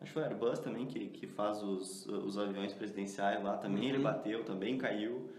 acho 0.00 0.06
que 0.06 0.12
foi 0.12 0.22
a 0.22 0.26
Airbus 0.28 0.58
também 0.60 0.86
que, 0.86 1.08
que 1.08 1.26
faz 1.26 1.62
os, 1.62 2.06
os 2.06 2.38
aviões 2.38 2.72
presidenciais 2.72 3.42
lá, 3.42 3.56
também 3.56 3.88
ele 3.88 3.98
Uhum. 3.98 4.04
bateu, 4.04 4.44
também 4.44 4.78
caiu. 4.78 5.30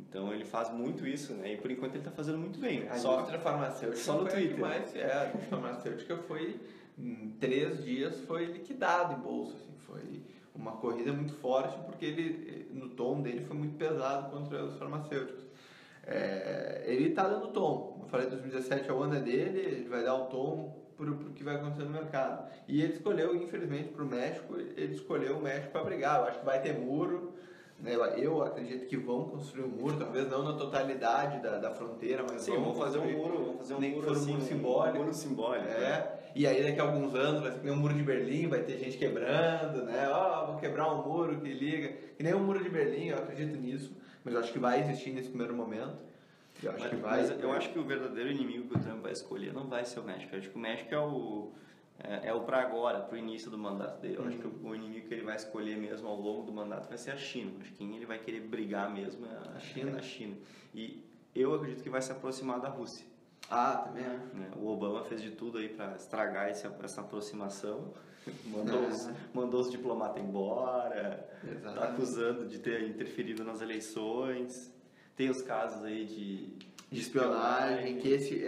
Então 0.00 0.32
ele 0.34 0.44
faz 0.44 0.68
muito 0.72 1.06
isso, 1.06 1.32
né? 1.34 1.52
E 1.52 1.56
por 1.58 1.70
enquanto 1.70 1.92
ele 1.92 2.00
está 2.00 2.10
fazendo 2.10 2.38
muito 2.38 2.58
bem. 2.58 2.88
A 2.88 2.96
Só 2.96 3.14
indústria 3.14 3.38
farmacêutica 3.38 4.02
só 4.02 4.20
no 4.20 4.28
Twitter. 4.28 4.54
que 4.56 4.60
mais, 4.60 4.96
é, 4.96 5.04
a 5.12 5.38
farmacêutica 5.48 6.16
foi 6.16 6.60
em 6.98 7.30
três 7.38 7.84
dias 7.84 8.20
foi 8.22 8.46
liquidado 8.46 9.14
em 9.14 9.20
bolsa. 9.22 9.54
Assim, 9.54 9.72
foi 9.86 10.22
uma 10.54 10.72
corrida 10.72 11.12
muito 11.12 11.32
forte 11.34 11.76
porque 11.86 12.04
ele, 12.04 12.68
no 12.72 12.90
tom 12.90 13.20
dele 13.22 13.44
foi 13.44 13.56
muito 13.56 13.76
pesado 13.76 14.30
contra 14.30 14.64
os 14.64 14.76
farmacêuticos. 14.76 15.44
É, 16.04 16.82
ele 16.86 17.10
está 17.10 17.28
dando 17.28 17.48
tom. 17.48 18.00
Eu 18.02 18.08
falei, 18.08 18.26
2017 18.26 18.88
é 18.88 18.92
o 18.92 19.02
ano 19.02 19.20
dele, 19.20 19.60
ele 19.60 19.88
vai 19.88 20.02
dar 20.02 20.14
o 20.14 20.26
tom 20.26 20.82
para 20.96 21.10
o 21.10 21.32
que 21.32 21.42
vai 21.42 21.56
acontecer 21.56 21.84
no 21.84 21.90
mercado. 21.90 22.50
E 22.68 22.82
ele 22.82 22.92
escolheu, 22.92 23.34
infelizmente, 23.34 23.88
para 23.90 24.04
o 24.04 24.06
México, 24.06 24.56
ele 24.56 24.94
escolheu 24.94 25.38
o 25.38 25.42
México 25.42 25.72
para 25.72 25.84
brigar. 25.84 26.20
Eu 26.20 26.26
acho 26.26 26.38
que 26.40 26.44
vai 26.44 26.60
ter 26.60 26.78
muro. 26.78 27.32
Né? 27.82 27.96
Eu 28.16 28.42
acredito 28.42 28.86
que 28.86 28.96
vão 28.96 29.24
construir 29.24 29.64
um 29.64 29.68
muro, 29.68 29.96
talvez 29.98 30.28
não 30.30 30.44
na 30.44 30.52
totalidade 30.52 31.42
da, 31.42 31.58
da 31.58 31.70
fronteira, 31.72 32.24
mas 32.30 32.42
Sim, 32.42 32.52
vão 32.52 32.74
fazer 32.74 32.98
um 32.98 33.10
muro, 33.12 33.38
vamos 33.44 33.56
fazer 33.58 33.74
um 33.74 33.80
Nem 33.80 33.90
muro 33.90 34.04
for 34.06 34.12
um 34.12 34.16
assim, 34.20 34.30
muro 34.32 34.42
um 34.42 34.46
simbólico. 34.46 34.98
muro 34.98 35.14
simbólico. 35.14 35.64
né? 35.68 35.74
É, 35.84 36.18
e 36.34 36.46
aí 36.46 36.62
daqui 36.62 36.80
a 36.80 36.84
alguns 36.84 37.14
anos 37.14 37.42
vai 37.42 37.50
ser 37.52 37.58
que 37.58 37.64
nem 37.66 37.74
o 37.74 37.76
muro 37.76 37.92
de 37.92 38.02
Berlim, 38.02 38.46
vai 38.48 38.62
ter 38.62 38.78
gente 38.78 38.96
quebrando, 38.96 39.82
né? 39.84 40.08
Ó, 40.10 40.46
vou 40.46 40.56
quebrar 40.58 40.92
um 40.94 41.02
muro 41.06 41.40
que 41.40 41.52
liga. 41.52 41.88
Que 42.16 42.22
nem 42.22 42.32
o 42.34 42.38
muro 42.38 42.62
de 42.62 42.68
Berlim, 42.70 43.08
eu 43.08 43.18
acredito 43.18 43.56
nisso, 43.58 43.92
mas 44.24 44.32
eu 44.32 44.40
acho 44.40 44.52
que 44.52 44.58
vai 44.60 44.80
existir 44.80 45.10
nesse 45.10 45.28
primeiro 45.28 45.54
momento. 45.54 46.04
Eu 46.62 46.70
acho 46.70 46.80
Mas, 46.80 46.90
que 46.90 46.96
vai. 46.96 47.20
mas 47.22 47.42
eu 47.42 47.52
acho 47.52 47.70
que 47.72 47.78
o 47.80 47.82
verdadeiro 47.84 48.30
inimigo 48.30 48.68
que 48.68 48.76
o 48.76 48.80
Trump 48.80 49.02
vai 49.02 49.10
escolher 49.12 49.52
não 49.52 49.66
vai 49.66 49.84
ser 49.84 49.98
o 49.98 50.04
México. 50.04 50.32
Eu 50.34 50.38
acho 50.38 50.50
que 50.50 50.56
o 50.56 50.60
México 50.60 50.94
é 50.94 50.98
o 51.00 51.50
é, 52.04 52.28
é 52.28 52.34
o 52.34 52.40
para 52.40 52.60
agora, 52.60 53.00
para 53.00 53.14
o 53.14 53.18
início 53.18 53.50
do 53.50 53.58
mandato 53.58 54.00
dele. 54.00 54.16
Eu 54.16 54.26
acho 54.26 54.38
que 54.38 54.46
o, 54.46 54.74
inimigo 54.74 55.06
que 55.08 55.14
ele 55.14 55.24
vai 55.24 55.36
escolher 55.36 55.76
mesmo 55.76 56.08
ao 56.08 56.20
longo 56.20 56.42
do 56.42 56.52
mandato 56.52 56.88
vai 56.88 56.98
ser 56.98 57.12
a 57.12 57.16
China. 57.16 57.52
Acho 57.60 57.70
que 57.70 57.78
quem 57.78 57.96
ele 57.96 58.06
vai 58.06 58.18
querer 58.18 58.40
brigar 58.40 58.92
mesmo 58.92 59.26
é 59.26 59.56
a, 59.56 59.58
China. 59.60 59.98
a 59.98 60.02
China. 60.02 60.36
E 60.74 61.04
eu 61.34 61.54
acredito 61.54 61.82
que 61.82 61.90
vai 61.90 62.02
se 62.02 62.10
aproximar 62.10 62.60
da 62.60 62.68
Rússia. 62.68 63.06
Ah, 63.48 63.84
também 63.86 64.04
é. 64.04 64.08
né? 64.08 64.50
O 64.56 64.68
Obama 64.68 65.04
fez 65.04 65.20
de 65.20 65.30
tudo 65.30 65.58
aí 65.58 65.68
para 65.68 65.94
estragar 65.94 66.50
esse, 66.50 66.66
essa 66.66 67.00
aproximação. 67.00 67.92
Mandou, 68.46 68.86
os, 68.86 69.10
mandou 69.34 69.60
os 69.60 69.68
diplomatas 69.68 70.22
embora, 70.22 71.28
tá 71.42 71.48
Exatamente. 71.50 71.92
acusando 71.92 72.46
de 72.46 72.60
ter 72.60 72.88
interferido 72.88 73.42
nas 73.42 73.60
eleições. 73.60 74.72
Tem 75.16 75.28
os 75.28 75.42
casos 75.42 75.82
aí 75.82 76.04
de, 76.04 76.56
de 76.92 77.00
espionagem, 77.00 77.96
que 77.96 78.08
esse, 78.08 78.38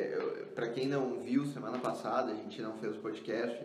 para 0.55 0.69
quem 0.69 0.87
não 0.87 1.19
viu 1.21 1.47
semana 1.47 1.79
passada, 1.79 2.31
a 2.31 2.35
gente 2.35 2.61
não 2.61 2.75
fez 2.75 2.95
o 2.95 3.01
podcast 3.01 3.59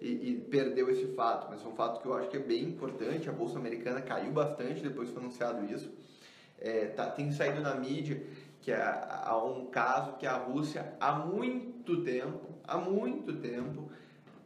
e, 0.00 0.08
e 0.08 0.46
perdeu 0.50 0.90
esse 0.90 1.06
fato, 1.14 1.46
mas 1.48 1.64
é 1.64 1.68
um 1.68 1.76
fato 1.76 2.02
que 2.02 2.06
eu 2.06 2.14
acho 2.14 2.28
que 2.28 2.36
é 2.36 2.40
bem 2.40 2.64
importante. 2.64 3.30
A 3.30 3.32
bolsa 3.32 3.60
americana 3.60 4.02
caiu 4.02 4.32
bastante 4.32 4.82
depois 4.82 5.08
que 5.08 5.14
foi 5.14 5.22
anunciado 5.22 5.64
isso. 5.72 5.88
É, 6.58 6.86
tá, 6.86 7.06
tem 7.10 7.30
saído 7.30 7.60
na 7.60 7.76
mídia 7.76 8.20
que 8.60 8.72
há, 8.72 9.22
há 9.24 9.44
um 9.44 9.66
caso 9.66 10.16
que 10.16 10.26
a 10.26 10.36
Rússia 10.36 10.94
há 10.98 11.12
muito 11.12 12.02
tempo, 12.02 12.58
há 12.66 12.76
muito 12.76 13.34
tempo 13.34 13.88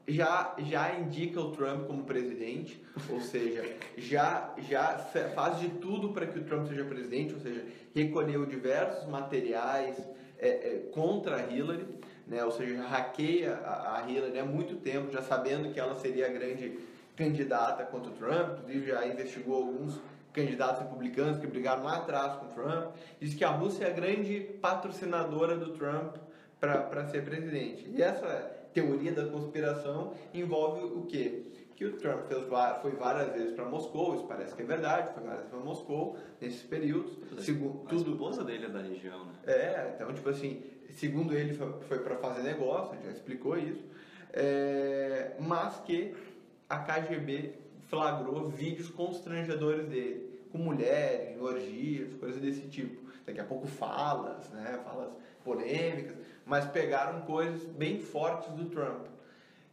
já, 0.09 0.54
já 0.59 0.99
indica 0.99 1.40
o 1.40 1.52
Trump 1.52 1.87
como 1.87 2.04
presidente, 2.04 2.83
ou 3.11 3.21
seja, 3.21 3.64
já, 3.97 4.54
já 4.68 4.99
faz 5.35 5.61
de 5.61 5.68
tudo 5.68 6.11
para 6.12 6.26
que 6.26 6.38
o 6.38 6.45
Trump 6.45 6.66
seja 6.66 6.85
presidente, 6.85 7.35
ou 7.35 7.40
seja, 7.40 7.64
recolheu 8.02 8.47
diversos 8.47 9.09
materiais 9.09 9.97
é, 10.38 10.49
é, 10.49 10.88
contra 10.93 11.50
Hillary, 11.50 11.87
né, 12.26 12.45
ou 12.45 12.52
seja, 12.52 12.83
hackeia 12.83 13.55
a, 13.55 13.99
a 13.99 14.11
Hillary 14.11 14.38
há 14.38 14.45
muito 14.45 14.76
tempo, 14.76 15.11
já 15.11 15.23
sabendo 15.23 15.73
que 15.73 15.81
ela 15.81 15.99
seria 15.99 16.26
a 16.26 16.28
grande 16.31 16.78
candidata 17.17 17.85
contra 17.85 18.11
o 18.11 18.14
Trump, 18.14 18.59
inclusive 18.59 18.87
já 18.87 19.07
investigou 19.07 19.57
alguns 19.57 19.99
candidatos 20.33 20.83
republicanos 20.83 21.38
que 21.38 21.47
brigaram 21.47 21.83
lá 21.83 21.97
atrás 21.97 22.35
com 22.35 22.47
o 22.47 22.49
Trump, 22.50 22.95
diz 23.21 23.35
que 23.35 23.45
a 23.45 23.50
Rússia 23.50 23.87
é 23.87 23.90
a 23.90 23.93
grande 23.93 24.40
patrocinadora 24.61 25.57
do 25.57 25.73
Trump 25.73 26.17
para 26.61 27.07
ser 27.07 27.25
presidente. 27.25 27.88
E 27.93 28.02
essa 28.02 28.59
teoria 28.73 29.12
da 29.12 29.26
conspiração 29.26 30.12
envolve 30.33 30.85
o 30.85 31.07
quê? 31.07 31.43
Que 31.78 31.85
o 31.85 31.92
Trump 31.92 32.26
fez, 32.26 32.42
foi 32.82 32.90
várias 32.90 33.32
vezes 33.32 33.52
para 33.54 33.64
Moscou, 33.64 34.16
isso 34.16 34.26
parece 34.26 34.52
que 34.52 34.62
é 34.62 34.64
verdade, 34.64 35.14
foi 35.14 35.23
várias 35.23 35.42
vezes 35.42 35.50
para 35.54 35.61
Moscou 35.61 36.18
nesses 36.40 36.62
períodos. 36.64 37.16
Segu- 37.44 37.85
A 37.87 37.88
tudo, 37.88 38.11
esposa 38.14 38.42
dele 38.42 38.66
é 38.66 38.68
da 38.68 38.80
região, 38.82 39.26
né? 39.26 39.32
é, 39.47 39.92
então, 39.94 40.12
tipo 40.12 40.28
assim, 40.28 40.61
segundo 40.90 41.32
ele, 41.32 41.54
foi, 41.54 41.73
foi 41.82 42.00
para 42.00 42.16
fazer 42.16 42.42
negócio, 42.42 42.99
já 43.00 43.12
explicou 43.12 43.56
isso, 43.56 43.85
é, 44.32 45.37
mas 45.38 45.76
que 45.87 46.16
a 46.68 46.78
KGB 46.78 47.54
flagrou 47.87 48.49
vídeos 48.49 48.90
constrangedores 48.90 49.87
dele, 49.87 50.40
com 50.50 50.58
mulheres, 50.58 51.40
orgias, 51.40 52.12
coisas 52.14 52.40
desse 52.40 52.62
tipo. 52.66 53.08
Daqui 53.25 53.38
a 53.38 53.44
pouco 53.44 53.68
falas, 53.68 54.50
né, 54.50 54.80
falas 54.82 55.12
polêmicas, 55.44 56.16
mas 56.44 56.64
pegaram 56.66 57.20
coisas 57.20 57.62
bem 57.66 58.00
fortes 58.00 58.50
do 58.54 58.64
Trump. 58.64 59.06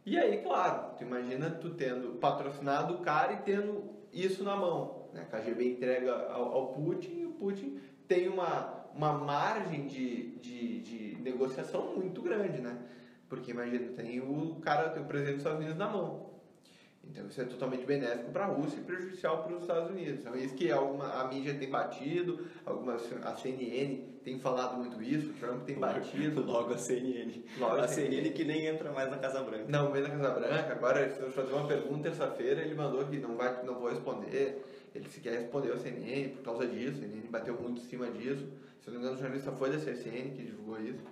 E 0.06 0.16
aí, 0.16 0.38
claro, 0.38 0.94
tu 0.96 1.02
imagina 1.02 1.50
tu 1.50 1.70
tendo 1.70 2.12
patrocinado 2.20 2.94
o 2.94 2.98
cara 2.98 3.32
e 3.32 3.36
tendo 3.38 3.82
isso 4.12 4.44
na 4.44 4.54
mão. 4.54 5.08
Né? 5.12 5.22
A 5.22 5.24
KGB 5.24 5.72
entrega 5.72 6.28
ao, 6.28 6.52
ao 6.52 6.66
Putin 6.68 7.22
e 7.22 7.26
o 7.26 7.32
Putin 7.32 7.80
tem 8.06 8.28
uma, 8.28 8.86
uma 8.94 9.12
margem 9.12 9.88
de, 9.88 10.36
de, 10.36 10.80
de 10.80 11.16
negociação 11.20 11.96
muito 11.96 12.22
grande, 12.22 12.60
né? 12.60 12.78
Porque 13.28 13.50
imagina, 13.50 13.88
tem 13.94 14.20
o 14.20 14.60
cara, 14.60 14.90
tem 14.90 15.02
o 15.02 15.06
presidente 15.06 15.38
dos 15.38 15.40
Estados 15.40 15.58
Unidos 15.58 15.76
na 15.76 15.88
mão. 15.88 16.25
Então 17.10 17.26
isso 17.26 17.40
é 17.40 17.44
totalmente 17.44 17.84
benéfico 17.84 18.30
para 18.30 18.44
a 18.44 18.48
Rússia 18.48 18.78
e 18.78 18.82
prejudicial 18.82 19.42
para 19.42 19.54
os 19.54 19.62
Estados 19.62 19.90
Unidos. 19.90 20.20
Então 20.20 20.36
isso 20.36 20.54
que 20.54 20.70
alguma, 20.70 21.08
a 21.20 21.28
mídia 21.28 21.54
tem 21.54 21.70
batido, 21.70 22.46
algumas, 22.64 23.02
a 23.24 23.34
CNN 23.34 24.16
tem 24.22 24.38
falado 24.38 24.76
muito 24.76 25.00
isso, 25.02 25.30
o 25.30 25.34
Trump 25.34 25.64
tem 25.64 25.76
batido. 25.78 26.44
Logo 26.44 26.74
a 26.74 26.78
CNN. 26.78 27.44
Logo 27.58 27.76
a 27.76 27.84
a 27.84 27.88
CNN 27.88 28.30
que 28.30 28.44
nem 28.44 28.66
entra 28.66 28.90
mais 28.92 29.10
na 29.10 29.18
Casa 29.18 29.42
Branca. 29.42 29.66
Não, 29.68 29.90
meio 29.90 30.04
da 30.04 30.10
Casa 30.10 30.30
Branca, 30.30 30.72
agora 30.72 31.02
ele 31.02 31.14
foi 31.14 31.30
fazer 31.30 31.52
uma 31.52 31.66
pergunta 31.66 32.10
terça-feira, 32.10 32.60
ele 32.60 32.74
mandou 32.74 33.04
que 33.06 33.18
não, 33.18 33.36
vai, 33.36 33.62
não 33.64 33.74
vou 33.74 33.88
responder. 33.88 34.64
Ele 34.94 35.08
se 35.08 35.20
quer 35.20 35.40
responder 35.40 35.72
ao 35.72 35.78
CNN 35.78 36.30
por 36.30 36.42
causa 36.42 36.66
disso, 36.66 36.98
a 36.98 37.00
CNN 37.00 37.28
bateu 37.28 37.54
muito 37.60 37.80
em 37.80 37.84
cima 37.84 38.10
disso. 38.10 38.46
Se 38.80 38.88
eu 38.88 38.94
não 38.94 39.00
me 39.00 39.06
engano, 39.06 39.16
o 39.16 39.20
jornalista 39.20 39.52
foi 39.52 39.70
da 39.70 39.78
CSN 39.78 40.30
que 40.36 40.42
divulgou 40.44 40.80
isso. 40.80 41.04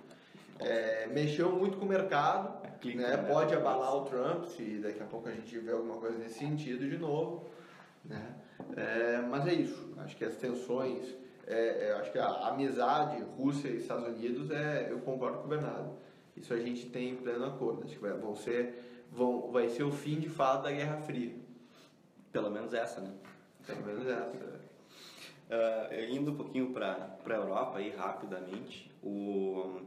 É, 0.59 1.07
mexeu 1.07 1.51
muito 1.51 1.77
com 1.77 1.85
o 1.85 1.87
mercado, 1.89 2.65
Clinton, 2.79 3.01
né? 3.01 3.17
pode 3.17 3.53
abalar 3.53 3.95
o 3.95 4.05
Trump, 4.05 4.45
se 4.45 4.79
daqui 4.79 5.01
a 5.01 5.05
pouco 5.05 5.27
a 5.27 5.31
gente 5.31 5.57
vê 5.59 5.71
alguma 5.71 5.97
coisa 5.97 6.17
nesse 6.17 6.39
sentido 6.39 6.87
de 6.89 6.97
novo. 6.97 7.49
Né? 8.03 8.35
É, 8.77 9.21
mas 9.21 9.45
é 9.47 9.53
isso, 9.53 9.93
acho 9.97 10.15
que 10.15 10.23
as 10.23 10.35
tensões, 10.37 11.13
é, 11.45 11.87
é, 11.87 11.93
acho 11.93 12.11
que 12.11 12.19
a 12.19 12.47
amizade 12.47 13.21
Rússia 13.37 13.67
e 13.67 13.77
Estados 13.77 14.07
Unidos, 14.07 14.49
é, 14.49 14.87
eu 14.89 14.99
concordo 14.99 15.39
com 15.39 15.45
o 15.45 15.49
Bernardo. 15.49 15.97
Isso 16.37 16.53
a 16.53 16.59
gente 16.59 16.89
tem 16.89 17.11
em 17.11 17.15
pleno 17.15 17.45
acordo. 17.45 17.83
Acho 17.83 17.95
que 17.95 18.01
vai, 18.01 18.11
vão 18.11 18.35
ser, 18.35 19.05
vão, 19.11 19.51
vai 19.51 19.69
ser 19.69 19.83
o 19.83 19.91
fim 19.91 20.19
de 20.19 20.29
fato 20.29 20.63
da 20.63 20.71
Guerra 20.71 20.97
Fria. 20.97 21.33
Pelo 22.31 22.49
menos 22.49 22.73
essa, 22.73 22.99
né? 22.99 23.11
Pelo 23.65 23.85
menos 23.85 24.05
essa. 24.05 24.55
Ah, 25.49 25.89
indo 26.09 26.31
um 26.31 26.35
pouquinho 26.35 26.73
para 26.73 27.17
a 27.25 27.33
Europa 27.33 27.77
aí 27.77 27.95
rapidamente, 27.95 28.91
o, 29.01 29.81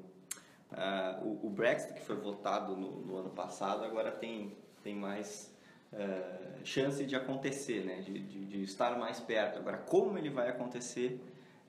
ah, 0.73 1.21
o, 1.23 1.47
o 1.47 1.51
Brexit 1.51 1.95
que 1.95 2.01
foi 2.01 2.17
votado 2.17 2.77
no, 2.77 3.01
no 3.01 3.17
ano 3.17 3.31
passado 3.31 3.85
agora 3.85 4.11
tem, 4.11 4.57
tem 4.83 4.95
mais 4.95 5.55
ah, 5.93 6.59
chance 6.65 7.05
de 7.05 7.17
acontecer, 7.17 7.85
né? 7.85 8.01
De, 8.03 8.19
de, 8.19 8.45
de 8.45 8.63
estar 8.63 8.99
mais 8.99 9.21
perto. 9.21 9.59
Agora, 9.59 9.79
como 9.79 10.19
ele 10.19 10.31
vai 10.31 10.49
acontecer 10.49 11.21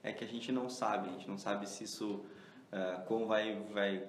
é 0.04 0.12
que 0.12 0.24
a 0.24 0.28
gente 0.28 0.52
não 0.52 0.70
sabe. 0.70 1.10
A 1.10 1.12
gente 1.14 1.28
não 1.28 1.38
sabe 1.38 1.68
se 1.68 1.84
isso 1.84 2.26
ah, 2.72 3.04
como 3.08 3.26
vai, 3.26 3.56
vai 3.74 4.08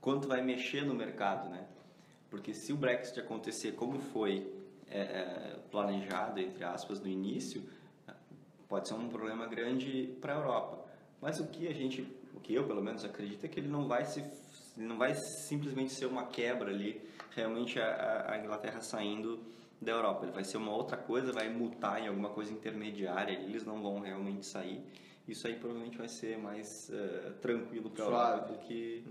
quanto 0.00 0.28
vai 0.28 0.42
mexer 0.42 0.84
no 0.84 0.94
mercado, 0.94 1.48
né? 1.48 1.66
Porque 2.30 2.52
se 2.52 2.72
o 2.72 2.76
Brexit 2.76 3.18
acontecer 3.18 3.72
como 3.72 3.98
foi 3.98 4.52
é, 4.88 5.00
é, 5.00 5.58
planejado, 5.70 6.38
entre 6.40 6.62
aspas, 6.64 7.00
no 7.00 7.08
início, 7.08 7.62
pode 8.68 8.88
ser 8.88 8.94
um 8.94 9.08
problema 9.08 9.46
grande 9.46 10.16
para 10.20 10.34
a 10.34 10.36
Europa. 10.36 10.84
Mas 11.20 11.40
o 11.40 11.46
que 11.46 11.66
a 11.66 11.72
gente, 11.72 12.15
o 12.36 12.40
que 12.40 12.54
eu 12.54 12.64
pelo 12.64 12.82
menos 12.82 13.04
acredito 13.04 13.44
é 13.44 13.48
que 13.48 13.58
ele 13.58 13.68
não 13.68 13.88
vai 13.88 14.04
se, 14.04 14.22
não 14.76 14.96
vai 14.98 15.14
simplesmente 15.14 15.92
ser 15.92 16.06
uma 16.06 16.26
quebra 16.26 16.70
ali, 16.70 17.00
realmente 17.34 17.80
a, 17.80 18.32
a 18.32 18.38
Inglaterra 18.38 18.80
saindo 18.80 19.40
da 19.80 19.92
Europa. 19.92 20.24
Ele 20.24 20.32
vai 20.32 20.44
ser 20.44 20.56
uma 20.58 20.72
outra 20.72 20.96
coisa, 20.96 21.32
vai 21.32 21.48
mutar 21.48 22.00
em 22.02 22.08
alguma 22.08 22.30
coisa 22.30 22.52
intermediária, 22.52 23.32
eles 23.32 23.64
não 23.64 23.82
vão 23.82 24.00
realmente 24.00 24.46
sair. 24.46 24.80
Isso 25.26 25.46
aí 25.46 25.54
provavelmente 25.54 25.98
vai 25.98 26.08
ser 26.08 26.38
mais 26.38 26.88
eh, 26.88 27.32
tranquilo 27.42 27.90
para 27.90 28.04
Europa 28.04 28.52
do 28.52 28.58
que 28.58 29.04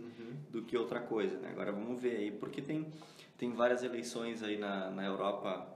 do 0.49 0.61
que 0.61 0.77
outra 0.77 1.01
coisa, 1.01 1.37
né? 1.39 1.49
Agora 1.51 1.73
vamos 1.73 2.01
ver 2.01 2.15
aí, 2.15 2.31
porque 2.31 2.61
tem 2.61 2.87
tem 3.37 3.51
várias 3.51 3.83
eleições 3.83 4.41
aí 4.41 4.57
na, 4.57 4.89
na 4.91 5.05
Europa 5.05 5.67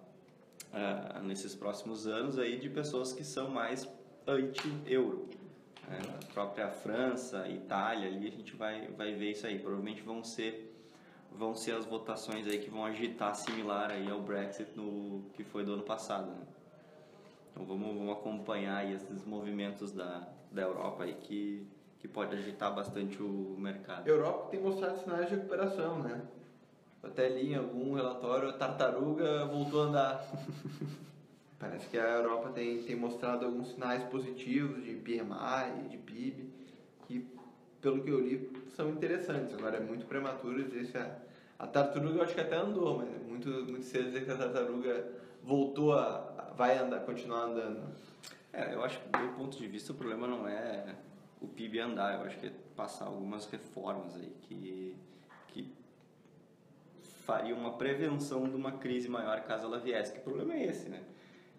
ah, 0.72 1.20
nesses 1.24 1.56
próximos 1.56 2.08
anos 2.08 2.40
aí 2.40 2.58
de 2.58 2.70
pessoas 2.70 3.12
que 3.12 3.24
são 3.24 3.50
mais 3.50 3.88
anti-euro. 4.26 5.28
Né? 5.90 6.00
A 6.22 6.34
própria 6.34 6.70
França, 6.70 7.48
Itália, 7.48 8.08
ali 8.08 8.28
a 8.28 8.32
gente 8.32 8.56
vai, 8.56 8.88
vai 8.90 9.14
ver 9.14 9.32
isso 9.32 9.48
aí. 9.48 9.60
Provavelmente 9.60 10.02
vão 10.02 10.24
ser 10.24 10.70
vão 11.32 11.56
ser 11.56 11.74
as 11.74 11.86
votações 11.86 12.48
aí 12.48 12.60
que 12.60 12.70
vão 12.70 12.86
agitar 12.86 13.36
similar 13.36 13.92
aí 13.92 14.10
ao 14.10 14.20
Brexit 14.22 14.72
no 14.76 15.24
que 15.34 15.44
foi 15.44 15.64
do 15.64 15.74
ano 15.74 15.84
passado. 15.84 16.32
Né? 16.32 16.42
Então 17.52 17.66
vamos, 17.66 17.96
vamos 17.96 18.14
acompanhar 18.14 18.78
aí 18.78 18.94
esses 18.94 19.24
movimentos 19.26 19.92
da, 19.92 20.28
da 20.52 20.62
Europa 20.62 21.04
aí 21.04 21.14
que, 21.14 21.68
que 22.00 22.08
pode 22.08 22.36
agitar 22.36 22.74
bastante 22.74 23.22
o 23.22 23.56
mercado. 23.58 24.08
Europa 24.08 24.50
tem 24.50 24.60
mostrado 24.60 25.00
sinais 25.00 25.30
de 25.30 25.36
recuperação, 25.36 26.00
né? 26.00 26.22
eu 27.04 27.10
até 27.10 27.30
li 27.30 27.54
em 27.54 27.56
algum 27.56 27.94
relatório, 27.94 28.50
a 28.50 28.54
tartaruga 28.54 29.46
voltou 29.46 29.84
a 29.84 29.86
andar. 29.86 30.26
Parece 31.60 31.88
que 31.88 31.98
a 32.00 32.10
Europa 32.10 32.52
tem, 32.52 32.82
tem 32.84 32.96
mostrado 32.96 33.46
alguns 33.46 33.74
sinais 33.74 34.02
positivos 34.06 34.82
de 34.82 34.94
PMI, 34.96 35.90
de 35.90 35.98
PIB, 35.98 36.50
que, 37.06 37.28
pelo 37.82 38.02
que 38.02 38.10
eu 38.10 38.20
li, 38.22 38.50
são 38.76 38.90
interessantes. 38.90 39.54
Agora 39.56 39.76
é 39.76 39.82
muito 39.82 40.06
prematuro 40.06 40.64
dizer 40.64 40.86
se 40.86 40.98
a, 40.98 41.18
a 41.60 41.68
tartaruga 41.68 42.20
eu 42.20 42.24
acho 42.24 42.34
que 42.34 42.40
até 42.40 42.56
andou, 42.56 43.00
mas 43.00 43.14
é 43.14 43.20
muito, 43.20 43.50
muito 43.50 43.84
cedo 43.84 44.06
dizer 44.06 44.24
que 44.24 44.32
a 44.32 44.38
tartaruga 44.38 45.06
voltou 45.44 45.94
a. 45.94 46.54
vai 46.56 46.78
andar, 46.78 47.02
continuar 47.02 47.42
andando. 47.42 47.94
É, 48.54 48.74
eu 48.74 48.82
acho 48.82 48.98
que 49.02 49.10
do 49.10 49.20
meu 49.20 49.34
ponto 49.34 49.58
de 49.58 49.68
vista 49.68 49.92
o 49.92 49.96
problema 49.96 50.28
não 50.28 50.48
é 50.48 50.96
o 51.42 51.48
PIB 51.48 51.80
andar, 51.80 52.22
eu 52.22 52.26
acho 52.26 52.40
que 52.40 52.48
é 52.48 52.54
passar 52.76 53.06
algumas 53.06 53.46
reformas 53.46 54.16
aí 54.16 54.34
que, 54.44 54.96
que 55.50 55.74
fariam 57.26 57.58
uma 57.58 57.74
prevenção 57.74 58.50
de 58.50 58.56
uma 58.56 58.72
crise 58.72 59.10
maior 59.10 59.42
caso 59.42 59.66
ela 59.66 59.78
viesse. 59.78 60.14
Que 60.14 60.20
problema 60.22 60.54
é 60.54 60.66
esse, 60.66 60.88
né? 60.88 61.04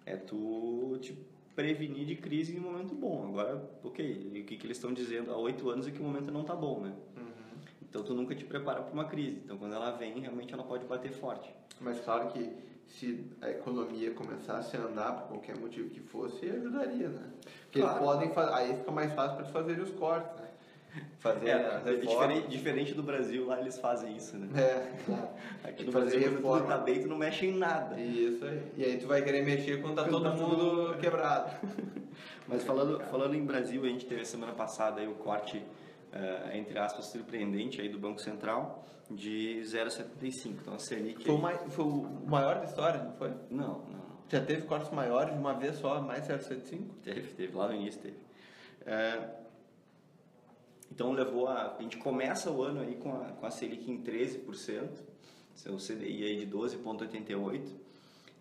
É 0.07 0.17
tu 0.17 0.99
te 1.01 1.17
prevenir 1.55 2.07
de 2.07 2.17
crise 2.17 2.57
em 2.57 2.61
um 2.61 2.63
momento 2.73 2.95
bom. 2.95 3.29
Agora, 3.29 3.71
ok, 3.85 4.31
e 4.33 4.41
o 4.41 4.45
que, 4.45 4.57
que 4.57 4.67
eles 4.67 4.77
estão 4.77 4.93
dizendo 4.93 5.31
há 5.33 5.37
oito 5.37 5.69
anos 5.69 5.87
é 5.87 5.91
que 5.91 6.01
o 6.01 6.05
momento 6.05 6.31
não 6.31 6.45
tá 6.45 6.55
bom, 6.55 6.81
né? 6.81 6.93
Então 7.83 8.03
tu 8.05 8.15
nunca 8.15 8.35
te 8.35 8.45
prepara 8.45 8.83
para 8.83 8.93
uma 8.93 9.05
crise. 9.05 9.41
Então 9.45 9.59
quando 9.59 9.75
ela 9.75 9.91
vem, 9.93 10.21
realmente 10.21 10.55
ela 10.55 10.63
pode 10.63 10.85
bater 10.87 11.11
forte. 11.13 11.53
Mas 11.81 12.01
claro 12.01 12.29
que 12.31 12.51
se 12.87 13.25
a 13.41 13.51
economia 13.51 14.13
começasse 14.13 14.77
a 14.77 14.81
andar 14.81 15.13
por 15.13 15.29
qualquer 15.29 15.57
motivo 15.57 15.91
que 15.91 16.01
fosse, 16.01 16.47
ajudaria, 16.49 17.09
né? 17.09 17.31
Porque 17.65 17.81
Claro. 17.81 17.97
eles 17.99 18.07
podem 18.07 18.33
fazer, 18.33 18.53
aí 18.55 18.77
fica 18.77 18.91
mais 18.93 19.13
fácil 19.13 19.35
para 19.37 19.43
eles 19.45 19.53
fazerem 19.53 19.83
os 19.83 19.91
cortes, 19.91 20.41
né? 20.41 20.50
Fazer 21.19 21.51
a 21.51 21.59
É, 21.59 21.63
reforma. 21.85 21.97
diferente, 21.99 22.49
diferente 22.49 22.95
do 22.95 23.03
Brasil, 23.03 23.47
lá 23.47 23.61
eles 23.61 23.79
fazem 23.79 24.17
isso, 24.17 24.37
né? 24.37 24.49
É, 24.61 24.93
claro. 25.05 25.29
Aqui 25.65 25.85
no 25.85 25.93
fazer 25.93 26.19
Brasil, 26.19 26.37
reforma. 26.37 26.67
tá 26.67 26.79
bem, 26.79 27.03
tu 27.03 27.09
não 27.09 27.17
mexe 27.19 27.47
em 27.47 27.57
nada. 27.57 28.01
Isso 28.01 28.45
aí. 28.45 28.63
E 28.77 28.85
aí 28.85 28.99
tu 28.99 29.07
vai 29.07 29.23
querer 29.23 29.45
mexer 29.45 29.81
quando 29.83 29.97
tá 29.97 30.03
Quando 30.05 30.13
todo 30.13 30.23
tá 30.25 30.37
mundo 30.37 30.57
tudo- 30.87 30.97
quebrado. 31.01 31.55
Mas 32.49 32.65
falando, 32.65 33.01
falando 33.11 33.35
em 33.35 33.45
Brasil, 33.45 33.85
a 33.85 33.89
gente 33.89 34.07
teve 34.07 34.25
semana 34.25 34.53
passada 34.53 35.01
aí 35.01 35.07
o 35.07 35.15
corte, 35.15 35.63
eh, 36.13 36.51
entre 36.55 36.79
aspas, 36.79 37.07
surpreendente 37.07 37.81
aí 37.81 37.89
do 37.89 37.99
Banco 37.99 38.21
Central 38.21 38.85
de 39.11 39.61
0,75. 39.65 40.55
Então 40.63 40.75
a 40.75 40.79
Selic... 40.79 41.23
Foi 41.25 41.35
aí- 41.35 41.41
mai- 41.41 41.59
foi 41.69 41.85
o 41.85 42.09
maior 42.27 42.57
da 42.59 42.65
história, 42.65 43.03
não 43.03 43.13
foi? 43.13 43.31
Não, 43.51 43.85
não. 43.89 44.01
Já 44.29 44.41
teve 44.41 44.63
cortes 44.63 44.91
maiores 44.91 45.33
de 45.35 45.39
uma 45.39 45.55
vez 45.55 45.77
só, 45.77 46.01
mais 46.01 46.27
0,75? 46.27 46.81
Teve, 47.03 47.33
teve. 47.35 47.57
Lá 47.57 47.69
no 47.69 47.75
início 47.75 48.01
teve. 48.01 48.17
É, 48.87 49.19
então 50.91 51.13
levou 51.13 51.47
a... 51.49 51.77
A 51.79 51.83
gente 51.83 51.97
começa 51.99 52.51
o 52.51 52.63
ano 52.63 52.81
aí 52.81 52.97
com 52.97 53.13
a, 53.15 53.27
com 53.33 53.47
a 53.47 53.51
Selic 53.51 53.91
em 53.91 54.03
13%, 54.03 54.89
seu 55.55 55.77
CDI 55.77 56.25
aí 56.25 56.45
de 56.45 56.57
12,88%, 56.57 57.63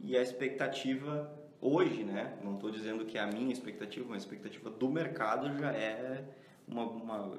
e 0.01 0.17
a 0.17 0.21
expectativa 0.21 1.31
hoje, 1.61 2.03
né? 2.03 2.37
Não 2.43 2.55
estou 2.55 2.71
dizendo 2.71 3.05
que 3.05 3.17
é 3.17 3.21
a 3.21 3.27
minha 3.27 3.51
expectativa, 3.51 4.05
mas 4.07 4.23
a 4.23 4.25
expectativa 4.25 4.69
do 4.69 4.89
mercado 4.89 5.57
já 5.59 5.71
é 5.73 6.23
uma, 6.67 6.83
uma- 6.83 7.37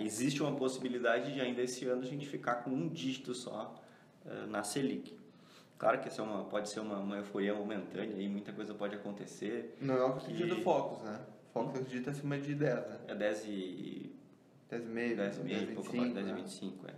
existe 0.00 0.42
uma 0.42 0.52
possibilidade 0.54 1.32
de 1.32 1.40
ainda 1.40 1.62
esse 1.62 1.86
ano 1.86 2.02
a 2.02 2.06
gente 2.06 2.26
ficar 2.26 2.56
com 2.56 2.70
um 2.70 2.88
dígito 2.88 3.34
só 3.34 3.74
eh, 4.26 4.46
na 4.46 4.62
Selic. 4.62 5.16
Claro 5.78 6.00
que 6.00 6.08
essa 6.08 6.20
é 6.20 6.24
uma, 6.24 6.44
pode 6.44 6.68
ser 6.68 6.80
uma, 6.80 6.98
uma 6.98 7.16
euforia 7.16 7.54
momentânea 7.54 8.16
aí, 8.16 8.28
muita 8.28 8.52
coisa 8.52 8.74
pode 8.74 8.94
acontecer. 8.94 9.76
Não 9.80 9.94
é 9.94 10.04
o 10.04 10.16
que 10.16 10.32
E- 10.32 10.46
do 10.46 10.56
Focus, 10.56 11.02
né? 11.02 11.20
Focus 11.54 11.70
acredita 11.80 12.10
acima 12.10 12.38
de 12.38 12.54
10, 12.54 12.74
né? 12.74 12.98
É 13.08 13.14
10 13.14 13.44
e 13.46 14.14
10,5, 14.70 15.16
10 15.16 15.38
e 15.38 15.40
meio, 15.42 15.74
pouco 15.74 15.96
mais, 15.96 16.12
10 16.12 16.28
e 16.28 16.32
25, 16.32 16.86
é. 16.88 16.94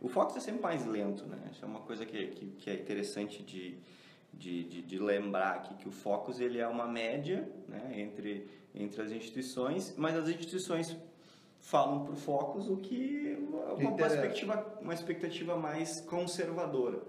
O 0.00 0.08
Fox 0.08 0.36
é 0.36 0.40
sempre 0.40 0.62
mais 0.62 0.84
lento, 0.84 1.24
né? 1.26 1.38
Isso 1.50 1.64
é 1.64 1.68
uma 1.68 1.80
coisa 1.80 2.04
que, 2.04 2.26
que, 2.28 2.46
que 2.58 2.70
é 2.70 2.74
interessante 2.74 3.42
de, 3.42 3.78
de, 4.32 4.64
de, 4.64 4.82
de 4.82 4.98
lembrar 4.98 5.54
aqui, 5.54 5.74
que 5.74 5.88
o 5.88 5.92
Focus 5.92 6.40
ele 6.40 6.58
é 6.58 6.66
uma 6.66 6.86
média 6.86 7.48
né, 7.66 7.92
entre, 7.94 8.46
entre 8.74 9.02
as 9.02 9.10
instituições, 9.10 9.94
mas 9.96 10.16
as 10.16 10.28
instituições 10.28 10.96
falam 11.60 12.04
para 12.04 12.12
o 12.12 12.16
Focus 12.16 12.68
o 12.68 12.76
que 12.76 13.32
é 13.32 13.38
uma, 13.38 13.84
interessa. 13.84 14.16
perspectiva, 14.16 14.78
uma 14.80 14.94
expectativa 14.94 15.56
mais 15.56 16.00
conservadora. 16.00 17.02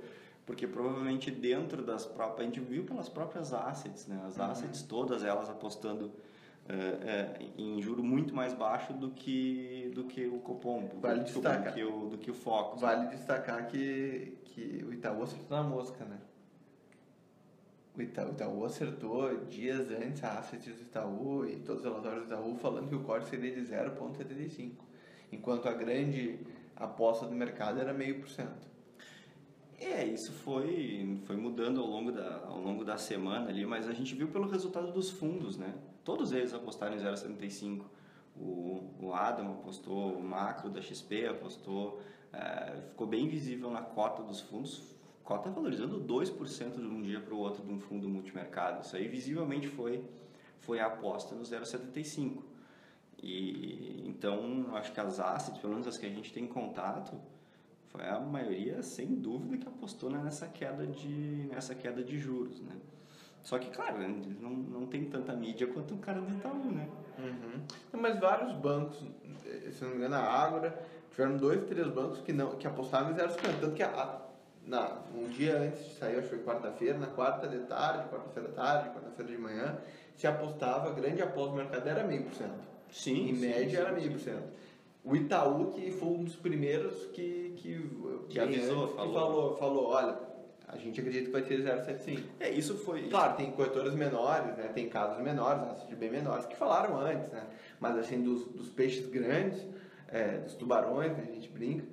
Porque 0.45 0.65
provavelmente 0.65 1.29
dentro 1.29 1.83
das 1.83 2.05
próprias, 2.05 2.39
a 2.39 2.43
gente 2.45 2.62
viu 2.62 2.86
pelas 2.86 3.10
próprias 3.10 3.53
assets, 3.53 4.07
né? 4.07 4.23
As 4.25 4.39
assets 4.39 4.81
todas 4.81 5.21
elas 5.21 5.49
apostando 5.49 6.13
em 7.58 7.82
juro 7.82 8.03
muito 8.03 8.36
mais 8.36 8.53
baixo 8.53 8.93
do 8.93 9.12
que 9.12 9.91
do 9.95 10.03
que 10.03 10.27
o 10.27 10.39
Copom, 10.39 10.86
do, 10.86 10.99
Vale 10.99 11.23
destacar. 11.23 11.63
do 11.63 11.73
que 11.73 11.84
o 11.84 12.10
do 12.10 12.17
que 12.17 12.32
o 12.32 12.34
Focus. 12.34 12.82
Vale 12.82 13.08
destacar 13.08 13.67
que, 13.67 14.38
que 14.45 14.84
o 14.88 14.93
Itaú 14.93 15.23
acertou 15.23 15.58
na 15.58 15.63
mosca, 15.63 16.03
né? 16.03 16.17
O 17.97 18.01
Itaú, 18.01 18.30
o 18.30 18.32
Itaú 18.32 18.65
acertou 18.65 19.45
dias 19.45 19.89
antes 19.89 20.23
a 20.23 20.39
assets 20.39 20.75
do 20.75 20.82
Itaú 20.82 21.45
e 21.45 21.56
todos 21.58 21.84
os 21.84 21.88
relatórios 21.88 22.27
do 22.27 22.34
Itaú 22.34 22.56
falando 22.56 22.89
que 22.89 22.95
o 22.95 23.03
corte 23.03 23.30
seria 23.30 23.51
de 23.51 23.62
0,75, 23.62 24.71
enquanto 25.32 25.67
a 25.67 25.73
grande 25.73 26.39
aposta 26.75 27.25
do 27.25 27.34
mercado 27.34 27.80
era 27.80 27.93
meio 27.93 28.19
por 28.19 28.30
cento. 28.30 28.67
É, 29.80 30.03
isso 30.03 30.32
foi, 30.32 31.19
foi 31.25 31.36
mudando 31.36 31.80
ao 31.80 31.88
longo, 31.88 32.12
da, 32.12 32.43
ao 32.45 32.60
longo 32.60 32.84
da 32.84 32.97
semana 32.97 33.49
ali, 33.49 33.65
mas 33.65 33.88
a 33.88 33.93
gente 33.93 34.15
viu 34.15 34.27
pelo 34.27 34.49
resultado 34.49 34.91
dos 34.91 35.10
fundos, 35.12 35.58
né? 35.58 35.73
Todos 36.07 36.31
eles 36.31 36.53
apostaram 36.53 36.95
em 36.95 36.99
0,75. 36.99 37.83
O, 38.33 38.81
o 38.97 39.13
Adam 39.13 39.51
apostou, 39.51 40.13
o 40.13 40.23
Macro 40.23 40.69
da 40.69 40.81
XP 40.81 41.27
apostou, 41.27 42.01
é, 42.31 42.79
ficou 42.87 43.05
bem 43.05 43.27
visível 43.27 43.69
na 43.69 43.81
cota 43.81 44.23
dos 44.23 44.39
fundos, 44.39 44.95
cota 45.21 45.49
valorizando 45.49 45.99
2% 45.99 46.75
de 46.75 46.87
um 46.87 47.01
dia 47.01 47.19
para 47.19 47.33
o 47.33 47.37
outro 47.37 47.61
de 47.61 47.73
um 47.73 47.77
fundo 47.77 48.07
multimercado. 48.07 48.85
Isso 48.85 48.95
aí 48.95 49.05
visivelmente 49.05 49.67
foi, 49.67 50.01
foi 50.61 50.79
a 50.79 50.85
aposta 50.85 51.35
no 51.35 51.41
0,75. 51.41 52.41
E 53.21 54.05
então, 54.07 54.77
acho 54.77 54.93
que 54.93 55.01
as 55.01 55.19
assets, 55.19 55.59
pelo 55.59 55.73
menos 55.73 55.87
as 55.87 55.97
que 55.97 56.05
a 56.05 56.09
gente 56.09 56.31
tem 56.31 56.47
contato, 56.47 57.19
foi 57.89 58.07
a 58.07 58.17
maioria, 58.17 58.81
sem 58.81 59.13
dúvida, 59.13 59.57
que 59.57 59.67
apostou 59.67 60.09
nessa 60.09 60.47
queda 60.47 60.87
de, 60.87 61.49
nessa 61.51 61.75
queda 61.75 62.01
de 62.01 62.17
juros, 62.17 62.61
né? 62.61 62.77
Só 63.47 63.57
que, 63.57 63.69
claro, 63.69 63.97
né, 63.97 64.10
eles 64.10 64.41
não, 64.41 64.49
não 64.49 64.86
tem 64.88 65.05
tanta 65.05 65.31
mídia 65.31 65.67
quanto 65.67 65.93
o 65.93 65.97
cara 65.99 66.19
do 66.19 66.29
Itaú, 66.36 66.65
né? 66.69 66.86
Não, 67.93 68.01
Mas 68.01 68.19
vários 68.19 68.51
bancos, 68.57 68.97
eh, 69.45 69.71
se 69.71 69.86
não 69.86 69.91
me 69.91 69.95
engano, 69.95 70.15
a 70.15 70.19
Ágora, 70.19 70.77
tiveram 71.12 71.38
dois, 71.38 71.63
três 71.65 71.88
bancos 71.88 72.19
que, 72.19 72.33
não, 72.33 72.57
que 72.57 72.67
apostavam 72.67 73.12
em 73.13 73.15
0,50. 73.15 73.62
Tanto 73.62 73.73
que 73.73 73.81
a, 73.81 73.88
a- 73.88 74.21
na, 74.65 74.97
um 75.15 75.29
dia 75.29 75.60
antes 75.62 75.81
de 75.81 75.93
sair, 75.93 76.17
acho 76.19 76.23
que 76.27 76.36
foi 76.36 76.39
quarta-feira, 76.43 76.97
na 76.97 77.07
quarta 77.07 77.47
de 77.47 77.60
tarde, 77.60 78.10
quarta-feira 78.10 78.49
à 78.49 78.51
tarde, 78.51 78.89
quarta-feira 78.89 79.31
de 79.31 79.38
manhã, 79.38 79.77
se 80.17 80.27
apostava, 80.27 80.91
grande 80.91 81.21
aposta 81.21 81.51
do 81.51 81.55
mercado 81.55 81.88
era 81.88 82.03
meio 82.03 82.23
por 82.23 82.33
cento. 82.33 82.67
Sim, 82.91 83.29
Em 83.29 83.33
sim, 83.36 83.47
média 83.47 83.69
sim, 83.69 83.75
era 83.77 83.93
meio 83.93 84.12
por 84.12 84.19
cento. 84.19 84.43
O 85.05 85.15
Itaú, 85.15 85.71
que 85.71 85.89
foi 85.91 86.10
um 86.10 86.25
dos 86.25 86.36
primeiros 86.36 87.05
que, 87.13 87.53
que, 87.55 87.89
Que 88.27 88.41
avisou, 88.41 88.89
que 88.89 88.95
falou. 88.95 89.13
falou, 89.13 89.55
falou, 89.55 89.88
olha, 89.91 90.26
a 90.67 90.77
gente 90.77 90.99
acredita 90.99 91.25
que 91.27 91.32
vai 91.32 91.41
ter 91.41 91.62
0,75. 91.62 92.23
É, 92.39 92.49
isso 92.49 92.77
foi... 92.80 93.08
Claro, 93.08 93.38
tem 93.38 93.51
corretoras 93.51 93.93
menores, 93.95 94.58
né? 94.58 94.69
Tem 94.73 94.89
casos 94.89 95.23
menores, 95.23 95.63
assets 95.63 95.97
bem 95.97 96.12
menores, 96.12 96.45
que 96.45 96.56
falaram 96.56 96.99
antes, 96.99 97.32
né? 97.32 97.43
Mas 97.80 97.97
assim, 97.97 98.21
dos, 98.21 98.45
dos 98.47 98.69
peixes 98.69 99.08
grandes, 99.08 99.65
é, 100.10 100.39
dos 100.39 100.56
tubarões, 100.56 101.12
né? 101.13 101.25
a 101.30 101.34
gente 101.34 101.47
brinca, 101.49 101.86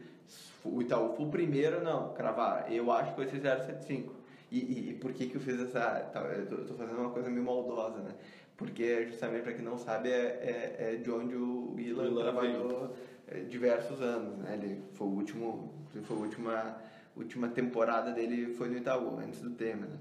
o 0.65 0.83
Itaú 0.83 1.15
foi 1.15 1.27
o 1.27 1.29
primeiro, 1.29 1.85
não, 1.85 2.15
cravar, 2.15 2.73
eu 2.73 2.91
acho 2.91 3.15
que 3.15 3.21
vai 3.21 3.29
ser 3.29 3.41
0,75. 3.41 4.11
E, 4.51 4.59
e, 4.59 4.91
e 4.91 4.95
por 4.95 5.13
que 5.13 5.27
que 5.27 5.37
eu 5.37 5.41
fiz 5.41 5.61
essa... 5.61 5.81
tá, 6.13 6.21
Eu 6.21 6.67
tô 6.67 6.75
fazendo 6.75 6.99
uma 6.99 7.11
coisa 7.11 7.29
meio 7.31 7.45
maldosa, 7.45 7.99
né? 8.01 8.15
Porque, 8.57 9.07
justamente, 9.07 9.43
para 9.43 9.53
quem 9.53 9.65
não 9.65 9.77
sabe, 9.77 10.11
é, 10.11 10.15
é, 10.15 10.77
é 10.79 10.97
de 10.97 11.11
onde 11.11 11.35
o 11.35 11.75
Ilan 11.79 12.15
trabalhou 12.15 12.95
é, 13.27 13.41
diversos 13.41 14.01
anos, 14.01 14.39
né? 14.39 14.59
Ele 14.61 14.83
foi 14.95 15.07
o 15.07 15.11
último... 15.11 15.75
Foi 16.05 16.17
a 16.17 16.21
última, 16.21 16.77
última 17.16 17.48
temporada 17.48 18.12
dele 18.12 18.55
foi 18.55 18.68
no 18.68 18.77
Itaú, 18.77 19.18
antes 19.18 19.40
do 19.40 19.50
Temer, 19.50 19.88
né? 19.88 19.98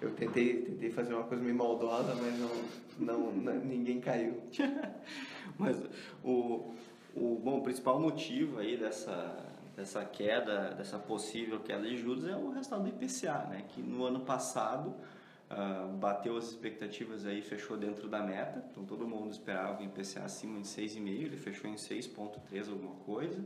Eu 0.00 0.10
tentei, 0.12 0.62
tentei 0.62 0.90
fazer 0.90 1.14
uma 1.14 1.24
coisa 1.24 1.42
meio 1.42 1.56
maldosa, 1.56 2.14
mas 2.14 2.38
não, 2.38 3.32
não, 3.32 3.54
ninguém 3.64 4.00
caiu. 4.00 4.42
Mas 5.58 5.80
o, 6.22 6.74
o, 7.14 7.40
bom, 7.42 7.58
o 7.58 7.62
principal 7.62 7.98
motivo 7.98 8.58
aí 8.58 8.76
dessa, 8.76 9.42
dessa 9.74 10.04
queda, 10.04 10.74
dessa 10.74 10.98
possível 10.98 11.60
queda 11.60 11.82
de 11.88 11.96
juros 11.96 12.26
é 12.26 12.36
o 12.36 12.50
resultado 12.50 12.82
do 12.82 12.88
IPCA, 12.88 13.46
né? 13.48 13.64
Que 13.70 13.80
no 13.80 14.04
ano 14.04 14.20
passado 14.20 14.94
ah, 15.48 15.88
bateu 15.98 16.36
as 16.36 16.44
expectativas 16.48 17.24
aí, 17.24 17.40
fechou 17.40 17.76
dentro 17.76 18.08
da 18.08 18.20
meta. 18.22 18.64
Então 18.70 18.84
todo 18.84 19.06
mundo 19.06 19.30
esperava 19.30 19.80
o 19.80 19.84
IPCA 19.84 20.24
acima 20.24 20.60
de 20.60 20.66
6,5, 20.66 21.08
ele 21.08 21.36
fechou 21.36 21.70
em 21.70 21.76
6,3 21.76 22.70
alguma 22.70 22.94
coisa. 22.96 23.42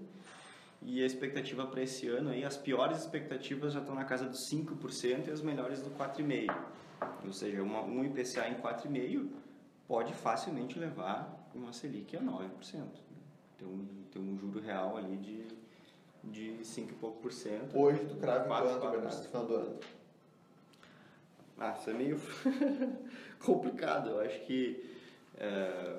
E 0.82 1.02
a 1.02 1.06
expectativa 1.06 1.66
para 1.66 1.82
esse 1.82 2.08
ano 2.08 2.30
aí, 2.30 2.44
as 2.44 2.56
piores 2.56 2.98
expectativas 2.98 3.74
já 3.74 3.80
estão 3.80 3.94
na 3.94 4.04
casa 4.04 4.26
dos 4.26 4.48
5% 4.50 5.28
e 5.28 5.30
as 5.30 5.42
melhores 5.42 5.82
do 5.82 5.90
4,5%. 5.90 6.54
Ou 7.24 7.32
seja, 7.32 7.62
uma, 7.62 7.82
um 7.82 8.04
IPCA 8.04 8.48
em 8.48 8.54
4,5% 8.54 9.28
pode 9.86 10.14
facilmente 10.14 10.78
levar 10.78 11.50
uma 11.54 11.72
Selic 11.72 12.16
a 12.16 12.20
9%. 12.20 12.30
né? 12.76 12.86
Tem 13.58 13.68
um, 13.68 13.86
tem 14.10 14.22
um 14.22 14.38
juro 14.38 14.60
real 14.60 14.96
ali 14.96 15.16
de, 15.16 15.44
de 16.24 16.64
5 16.64 16.92
e 16.92 16.94
pouco 16.94 17.20
por 17.20 17.32
cento. 17.32 17.78
Hoje 17.78 18.06
tu 18.06 18.16
crava 18.16 18.46
quanto, 18.46 18.90
Bernardo, 18.90 19.28
final 19.28 19.46
do 19.46 19.54
ano? 19.54 19.80
Ah, 21.58 21.76
isso 21.78 21.90
é 21.90 21.92
meio 21.92 22.18
complicado. 23.44 24.10
Eu 24.10 24.20
acho 24.20 24.40
que 24.46 24.82
é, 25.36 25.98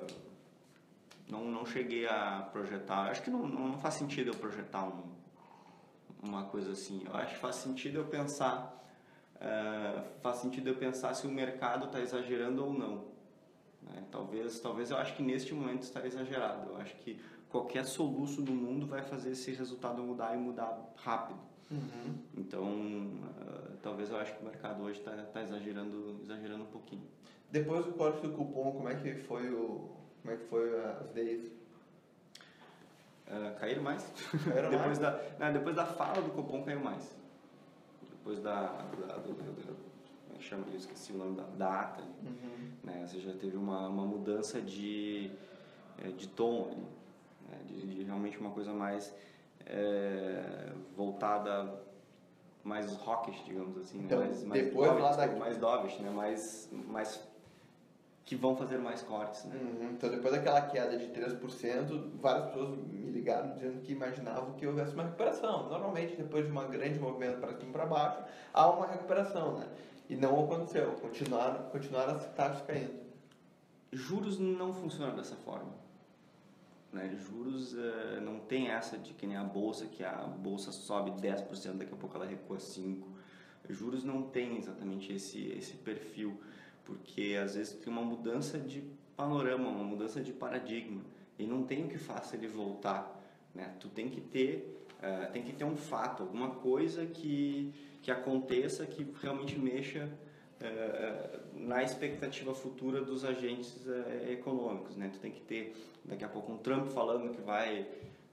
não, 1.32 1.44
não 1.56 1.64
cheguei 1.64 2.06
a 2.06 2.48
projetar. 2.52 3.10
Acho 3.10 3.22
que 3.22 3.30
não, 3.30 3.46
não 3.48 3.78
faz 3.78 3.94
sentido 3.94 4.28
eu 4.32 4.34
projetar 4.34 4.84
um, 4.86 5.02
uma 6.22 6.44
coisa 6.44 6.72
assim. 6.72 7.02
Eu 7.06 7.14
acho 7.16 7.34
que 7.34 7.40
faz 7.40 7.56
sentido 7.56 7.96
eu 8.00 8.04
pensar. 8.06 8.56
é, 9.40 10.02
faz 10.22 10.36
sentido 10.36 10.68
eu 10.68 10.76
pensar 10.76 11.14
se 11.14 11.26
o 11.26 11.30
mercado 11.30 11.86
está 11.86 11.98
exagerando 12.00 12.64
ou 12.64 12.72
não. 12.72 12.94
né? 13.82 14.04
Talvez, 14.10 14.60
talvez 14.60 14.90
eu 14.90 14.96
acho 14.98 15.16
que 15.16 15.22
neste 15.22 15.52
momento 15.54 15.82
está 15.82 16.04
exagerado. 16.06 16.70
Eu 16.70 16.76
acho 16.76 16.94
que 16.96 17.20
qualquer 17.48 17.84
soluço 17.84 18.40
do 18.42 18.52
mundo 18.52 18.86
vai 18.86 19.02
fazer 19.02 19.30
esse 19.30 19.50
resultado 19.52 20.02
mudar 20.02 20.34
e 20.34 20.38
mudar 20.38 20.92
rápido. 20.96 21.40
Então, 22.36 22.66
eh, 23.40 23.76
talvez 23.82 24.10
eu 24.10 24.16
acho 24.18 24.34
que 24.34 24.42
o 24.42 24.44
mercado 24.44 24.82
hoje 24.82 24.98
está 25.00 25.42
exagerando, 25.42 26.18
exagerando 26.22 26.64
um 26.64 26.66
pouquinho. 26.66 27.02
Depois 27.50 27.84
do 27.84 27.92
do 27.92 28.32
cupom, 28.36 28.72
como 28.72 28.88
é 28.88 28.94
que 28.94 29.14
foi 29.14 29.50
o. 29.50 29.90
Como 30.22 30.34
é 30.34 30.36
que 30.36 30.44
foi 30.44 30.80
as 30.84 31.08
days? 31.10 31.50
Eh, 33.26 33.56
caíram 33.58 33.82
mais? 33.82 34.04
Caíram 34.44 34.70
mais? 34.78 34.98
depois, 34.98 34.98
Da, 34.98 35.20
não, 35.38 35.52
depois 35.52 35.76
da 35.76 35.86
fala 35.86 36.22
do 36.22 36.30
cupom 36.30 36.62
caiu 36.62 36.80
mais. 36.80 37.16
Depois 38.10 38.38
da. 38.40 38.66
da 39.06 39.16
do, 39.16 39.32
do, 39.32 39.76
é 40.32 40.38
que 40.38 40.44
chama? 40.44 40.64
Eu 40.70 40.76
esqueci 40.76 41.12
o 41.12 41.16
nome 41.18 41.36
da 41.36 41.44
data. 41.44 42.02
Né? 42.84 43.06
Você 43.06 43.20
já 43.20 43.32
teve 43.32 43.56
uma, 43.56 43.88
uma 43.88 44.04
mudança 44.04 44.60
de, 44.60 45.30
eh, 45.98 46.08
de 46.10 46.28
tom 46.28 46.68
ali. 46.70 46.86
Né? 47.48 47.58
De, 47.66 47.86
de 47.96 48.02
realmente 48.04 48.38
uma 48.38 48.50
coisa 48.50 48.72
mais 48.72 49.12
eh, 49.66 50.72
voltada 50.96 51.80
mais 52.64 52.94
rockish, 52.94 53.44
digamos 53.44 53.76
assim, 53.76 53.98
né? 53.98 54.04
Então, 54.04 54.18
mais, 54.20 54.44
mais 54.44 54.64
depois 54.64 54.88
lá 54.88 54.94
dovish, 54.94 55.16
da- 55.16 55.22
desculpa, 55.26 55.44
mais 55.44 55.56
dovish, 55.58 55.98
né? 55.98 56.10
Mais, 56.10 56.68
mais 56.72 57.28
que 58.24 58.36
vão 58.36 58.56
fazer 58.56 58.78
mais 58.78 59.02
cortes, 59.02 59.44
né? 59.44 59.56
Uhum. 59.56 59.90
Então, 59.92 60.08
depois 60.08 60.32
daquela 60.32 60.60
queda 60.62 60.96
de 60.96 61.06
3%, 61.08 62.10
várias 62.20 62.46
pessoas 62.46 62.70
me 62.76 63.10
ligaram 63.10 63.54
dizendo 63.54 63.80
que 63.82 63.92
imaginavam 63.92 64.52
que 64.52 64.66
houvesse 64.66 64.94
uma 64.94 65.04
recuperação. 65.04 65.68
Normalmente, 65.68 66.16
depois 66.16 66.44
de 66.44 66.50
uma 66.50 66.64
grande 66.64 66.98
movimento 66.98 67.40
para 67.40 67.54
cima 67.54 67.70
e 67.70 67.72
para 67.72 67.86
baixo, 67.86 68.22
há 68.52 68.70
uma 68.70 68.86
recuperação, 68.86 69.58
né? 69.58 69.68
E 70.08 70.16
não 70.16 70.44
aconteceu. 70.44 70.92
Continuaram, 71.00 71.64
continuaram 71.70 72.14
as 72.14 72.26
taxas 72.34 72.64
caindo. 72.66 73.02
Juros 73.92 74.38
não 74.38 74.72
funcionam 74.72 75.16
dessa 75.16 75.36
forma. 75.36 75.72
Né? 76.92 77.16
Juros 77.16 77.74
eh, 77.74 78.20
não 78.20 78.38
tem 78.38 78.68
essa 78.68 78.98
de 78.98 79.14
que 79.14 79.26
nem 79.26 79.36
a 79.36 79.44
bolsa, 79.44 79.86
que 79.86 80.04
a 80.04 80.12
bolsa 80.12 80.70
sobe 80.70 81.10
10%, 81.12 81.78
daqui 81.78 81.92
a 81.92 81.96
pouco 81.96 82.16
ela 82.16 82.26
recua 82.26 82.58
5%. 82.58 83.02
Juros 83.70 84.04
não 84.04 84.22
tem 84.22 84.58
exatamente 84.58 85.12
esse, 85.12 85.46
esse 85.52 85.74
perfil, 85.74 86.38
porque 86.84 87.38
às 87.42 87.54
vezes 87.54 87.74
tem 87.74 87.92
uma 87.92 88.02
mudança 88.02 88.58
de 88.58 88.82
panorama, 89.16 89.68
uma 89.68 89.84
mudança 89.84 90.20
de 90.20 90.32
paradigma, 90.32 91.02
e 91.38 91.46
não 91.46 91.62
tem 91.64 91.84
o 91.84 91.88
que 91.88 91.98
faça 91.98 92.36
ele 92.36 92.48
voltar. 92.48 93.20
Né? 93.54 93.74
Tu 93.80 93.88
tem 93.88 94.08
que 94.08 94.20
ter, 94.20 94.84
eh, 95.00 95.26
tem 95.32 95.42
que 95.42 95.52
ter 95.52 95.64
um 95.64 95.76
fato, 95.76 96.22
alguma 96.22 96.50
coisa 96.50 97.06
que, 97.06 97.72
que 98.02 98.10
aconteça 98.10 98.86
que 98.86 99.06
realmente 99.20 99.58
mexa 99.58 100.10
eh, 100.60 101.40
na 101.54 101.82
expectativa 101.82 102.54
futura 102.54 103.02
dos 103.02 103.24
agentes 103.24 103.86
eh, 103.86 104.32
econômicos, 104.32 104.96
né? 104.96 105.10
Tu 105.12 105.18
tem 105.18 105.32
que 105.32 105.40
ter 105.40 105.74
daqui 106.04 106.24
a 106.24 106.28
pouco 106.28 106.52
um 106.52 106.58
Trump 106.58 106.86
falando 106.88 107.34
que 107.34 107.40
vai, 107.40 107.86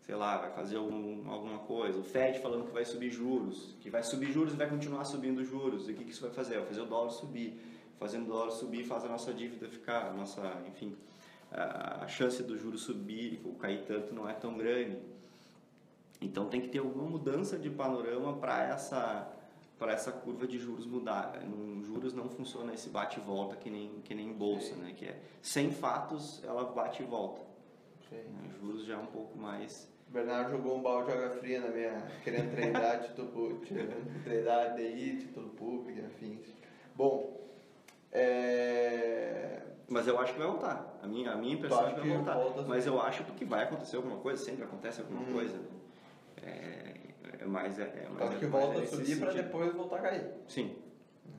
sei 0.03 0.15
lá, 0.15 0.37
vai 0.37 0.51
fazer 0.51 0.77
algum, 0.77 1.29
alguma 1.29 1.59
coisa, 1.59 1.97
o 1.97 2.03
Fed 2.03 2.39
falando 2.39 2.65
que 2.65 2.71
vai 2.71 2.85
subir 2.85 3.09
juros, 3.09 3.75
que 3.81 3.89
vai 3.89 4.03
subir 4.03 4.31
juros 4.31 4.53
e 4.53 4.55
vai 4.55 4.69
continuar 4.69 5.05
subindo 5.05 5.43
juros. 5.43 5.89
E 5.89 5.91
o 5.91 5.95
que, 5.95 6.03
que 6.03 6.11
isso 6.11 6.21
vai 6.21 6.31
fazer? 6.31 6.57
Vai 6.57 6.67
fazer 6.67 6.81
o 6.81 6.85
dólar 6.85 7.09
subir. 7.09 7.59
Fazendo 7.99 8.27
o 8.27 8.27
dólar 8.29 8.51
subir 8.51 8.85
faz 8.85 9.03
a 9.03 9.09
nossa 9.09 9.33
dívida 9.33 9.67
ficar, 9.67 10.07
a 10.07 10.13
nossa, 10.13 10.41
enfim, 10.67 10.95
a 11.51 12.07
chance 12.07 12.41
do 12.41 12.57
juro 12.57 12.77
subir 12.77 13.41
ou 13.43 13.55
cair 13.55 13.83
tanto 13.85 14.13
não 14.13 14.27
é 14.27 14.33
tão 14.33 14.57
grande. 14.57 14.97
Então 16.21 16.47
tem 16.47 16.61
que 16.61 16.69
ter 16.69 16.79
alguma 16.79 17.09
mudança 17.09 17.57
de 17.57 17.69
panorama 17.69 18.37
para 18.37 18.63
essa 18.63 19.35
para 19.77 19.93
essa 19.93 20.11
curva 20.11 20.45
de 20.45 20.59
juros 20.59 20.85
mudar. 20.85 21.39
Num 21.45 21.81
juros 21.85 22.13
não 22.13 22.29
funciona 22.29 22.73
esse 22.73 22.89
bate 22.89 23.17
e 23.19 23.21
volta 23.23 23.55
que 23.55 23.69
nem 23.69 24.01
que 24.03 24.13
nem 24.13 24.29
em 24.29 24.33
bolsa, 24.33 24.75
né? 24.75 24.93
Que 24.95 25.05
é 25.05 25.21
sem 25.41 25.71
fatos 25.71 26.41
ela 26.43 26.65
bate 26.65 27.01
e 27.03 27.05
volta. 27.05 27.41
né? 28.11 28.49
Juros 28.59 28.85
já 28.85 28.95
é 28.95 28.97
um 28.97 29.05
pouco 29.07 29.37
mais 29.37 29.87
O 30.09 30.11
Bernardo 30.11 30.51
jogou 30.51 30.77
um 30.77 30.81
balde 30.81 31.11
de 31.11 31.17
água 31.17 31.29
fria 31.37 31.61
na 31.61 31.69
minha. 31.69 32.11
querendo 32.23 32.51
treinar 32.51 33.01
título 33.07 33.27
público, 33.29 33.65
treinar 34.23 34.75
DI, 34.75 35.17
título 35.19 35.49
público, 35.49 35.99
enfim. 35.99 36.39
Bom, 36.95 37.39
é. 38.11 39.61
mas 39.87 40.07
eu 40.07 40.19
acho 40.19 40.33
que 40.33 40.39
vai 40.39 40.47
voltar. 40.47 40.99
A 41.01 41.07
minha, 41.07 41.31
a 41.31 41.35
minha 41.35 41.53
impressão 41.53 41.87
é 41.87 41.93
que 41.93 41.99
vai 42.01 42.09
voltar. 42.17 42.33
volta 42.35 42.61
Mas 42.63 42.83
sim. 42.83 42.89
eu 42.89 43.01
acho 43.01 43.23
que 43.23 43.45
vai 43.45 43.63
acontecer 43.63 43.95
alguma 43.95 44.17
coisa, 44.17 44.43
sempre 44.43 44.63
acontece 44.63 45.01
alguma 45.01 45.21
Uhum. 45.21 45.33
coisa. 45.33 45.59
É, 46.43 46.93
é 47.39 47.45
mais, 47.45 47.79
é, 47.79 47.83
é 47.83 48.09
mais, 48.09 48.37
que 48.37 48.45
é 48.45 48.47
volta 48.47 48.79
a 48.79 48.85
subir 48.87 49.19
para 49.19 49.33
depois 49.33 49.73
voltar 49.73 49.97
a 49.97 50.01
cair. 50.01 50.25
Sim, 50.47 50.75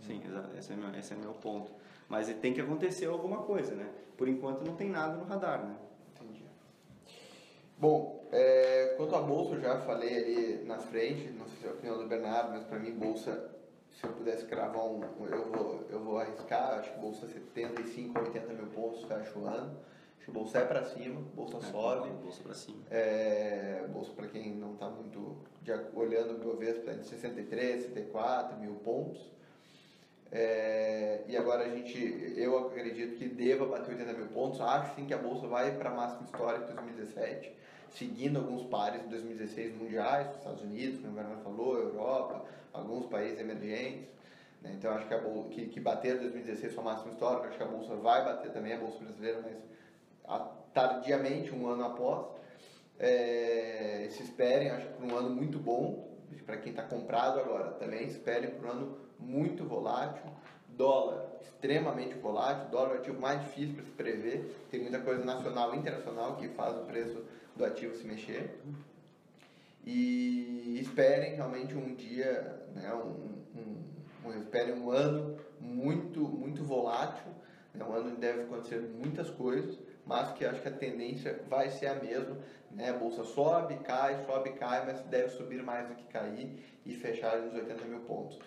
sim, 0.01 0.23
exato. 0.27 0.57
Esse 0.57 0.73
é, 0.73 0.77
meu, 0.77 0.95
esse 0.99 1.13
é 1.13 1.17
meu 1.17 1.33
ponto. 1.33 1.73
Mas 2.09 2.29
tem 2.41 2.53
que 2.53 2.61
acontecer 2.61 3.07
alguma 3.07 3.39
coisa, 3.39 3.75
né? 3.75 3.89
Por 4.17 4.29
enquanto 4.29 4.65
não 4.67 4.75
tem 4.75 4.91
nada 4.91 5.15
no 5.17 5.25
radar, 5.25 5.65
né? 5.65 5.77
Entendi. 6.15 6.45
Bom, 7.79 8.29
é, 8.33 8.95
quanto 8.97 9.15
à 9.17 9.21
bolsa, 9.23 9.55
eu 9.55 9.61
já 9.61 9.79
falei 9.81 10.17
ali 10.17 10.65
na 10.67 10.79
frente, 10.79 11.31
não 11.31 11.47
sei 11.47 11.57
se 11.61 11.67
é 11.67 11.71
a 11.71 11.73
opinião 11.73 11.99
do 11.99 12.07
Bernardo, 12.07 12.51
mas 12.51 12.65
para 12.65 12.79
mim, 12.79 12.93
bolsa, 12.93 13.49
se 13.93 14.05
eu 14.05 14.13
pudesse 14.13 14.45
cravar 14.47 14.85
um, 14.87 15.03
eu 15.31 15.51
vou, 15.51 15.87
eu 15.91 16.01
vou 16.03 16.19
arriscar, 16.19 16.79
acho 16.79 16.93
que 16.93 17.01
bolsa 17.01 17.27
75, 17.27 18.19
80 18.19 18.53
mil 18.55 18.67
pontos 18.67 19.05
fecha 19.05 19.39
o 19.39 19.47
ano. 19.47 19.77
Acho 20.17 20.27
que 20.27 20.31
bolsa 20.33 20.59
é 20.59 20.65
para 20.65 20.85
cima, 20.85 21.21
bolsa 21.35 21.61
sobe. 21.61 22.11
Bolsa 22.11 22.43
pra 22.43 22.55
cima. 22.55 22.83
É, 22.91 23.87
bolsa 23.89 24.13
para 24.13 24.29
quem 24.29 24.55
não 24.55 24.75
está 24.75 24.89
muito 24.89 25.39
de, 25.63 25.73
olhando 25.95 26.35
o 26.35 26.39
Bovespa 26.39 26.93
entre 26.93 27.05
63, 27.05 27.83
64 27.85 28.59
mil 28.59 28.75
pontos. 28.77 29.31
É, 30.33 31.25
e 31.27 31.37
agora 31.37 31.65
a 31.65 31.69
gente, 31.69 31.99
eu 32.37 32.57
acredito 32.67 33.17
que 33.17 33.29
deva 33.29 33.67
bater 33.67 33.93
80 33.93 34.13
mil 34.13 34.29
pontos. 34.29 34.61
Acho 34.61 34.95
sim 34.95 35.07
que 35.07 35.15
a 35.15 35.19
bolsa 35.19 35.47
vai 35.47 35.77
para 35.77 35.91
a 35.91 35.95
máxima 35.95 36.25
histórica 36.25 36.67
de 36.67 36.75
2017, 36.75 37.53
seguindo 37.95 38.39
alguns 38.39 38.63
pares 38.65 39.03
de 39.03 39.09
2016 39.09 39.77
mundiais, 39.77 40.29
os 40.31 40.37
Estados 40.37 40.63
Unidos, 40.63 41.01
como 41.01 41.13
o 41.13 41.15
Bernardo 41.15 41.43
falou, 41.43 41.77
Europa, 41.77 42.45
alguns 42.73 43.07
países 43.07 43.39
emergentes. 43.39 44.09
né? 44.63 44.73
Então 44.77 44.93
acho 44.93 45.07
que, 45.07 45.15
a 45.15 45.19
bolsa, 45.19 45.49
que, 45.51 45.67
que 45.67 45.81
bater 45.81 46.19
2016 46.19 46.73
sua 46.73 46.83
máxima 46.83 47.13
histórica, 47.13 47.49
acho 47.49 47.57
que 47.57 47.63
a 47.63 47.67
bolsa 47.67 47.95
vai 47.97 48.25
bater 48.25 48.53
também, 48.53 48.73
a 48.73 48.79
bolsa 48.79 48.99
brasileira, 49.05 49.43
mas 49.43 50.43
tardiamente, 50.73 51.53
um 51.53 51.67
ano 51.67 51.85
após. 51.85 52.27
É, 52.99 54.09
se 54.11 54.23
esperem, 54.23 54.71
acho 54.71 54.87
que 54.87 54.93
por 54.93 55.05
um 55.05 55.17
ano 55.17 55.31
muito 55.31 55.59
bom, 55.59 56.11
para 56.45 56.59
quem 56.59 56.71
está 56.71 56.83
comprado 56.83 57.41
agora 57.41 57.71
também, 57.73 58.07
esperem 58.07 58.51
por 58.51 58.67
um 58.67 58.71
ano 58.71 58.99
muito 59.19 59.65
volátil, 59.65 60.23
dólar 60.69 61.31
extremamente 61.41 62.15
volátil, 62.15 62.69
dólar 62.71 62.93
é 62.93 62.95
o 62.95 62.99
ativo 62.99 63.21
mais 63.21 63.41
difícil 63.43 63.75
para 63.75 63.85
se 63.85 63.91
prever, 63.91 64.67
tem 64.71 64.81
muita 64.81 64.99
coisa 65.01 65.25
nacional 65.25 65.75
e 65.75 65.79
internacional 65.79 66.37
que 66.37 66.49
faz 66.49 66.77
o 66.77 66.85
preço 66.85 67.23
do 67.61 67.67
ativo 67.67 67.95
se 67.95 68.05
mexer. 68.05 68.59
E 69.87 70.79
esperem 70.81 71.35
realmente 71.35 71.75
um 71.75 71.95
dia, 71.95 72.67
né, 72.75 72.93
um, 72.93 73.59
um, 73.59 74.29
um, 74.29 74.39
esperem 74.39 74.75
um 74.75 74.91
ano 74.91 75.39
muito, 75.61 76.21
muito 76.21 76.65
volátil, 76.65 77.33
né, 77.75 77.85
um 77.85 77.93
ano 77.93 78.11
onde 78.11 78.21
deve 78.21 78.43
acontecer 78.43 78.81
muitas 78.81 79.31
coisas, 79.31 79.79
mas 80.07 80.33
que 80.33 80.45
acho 80.45 80.61
que 80.61 80.69
a 80.69 80.73
tendência 80.73 81.43
vai 81.49 81.71
ser 81.71 81.87
a 81.87 81.95
mesma, 81.95 82.39
né, 82.71 82.91
a 82.91 82.95
bolsa 82.95 83.25
sobe, 83.25 83.77
cai, 83.79 84.25
sobe, 84.25 84.51
cai, 84.53 84.85
mas 84.87 85.01
deve 85.03 85.31
subir 85.31 85.63
mais 85.63 85.89
do 85.89 85.95
que 85.95 86.05
cair 86.05 86.59
e 86.85 86.95
fechar 86.95 87.39
nos 87.39 87.55
80 87.55 87.85
mil 87.85 88.01
pontos. 88.01 88.39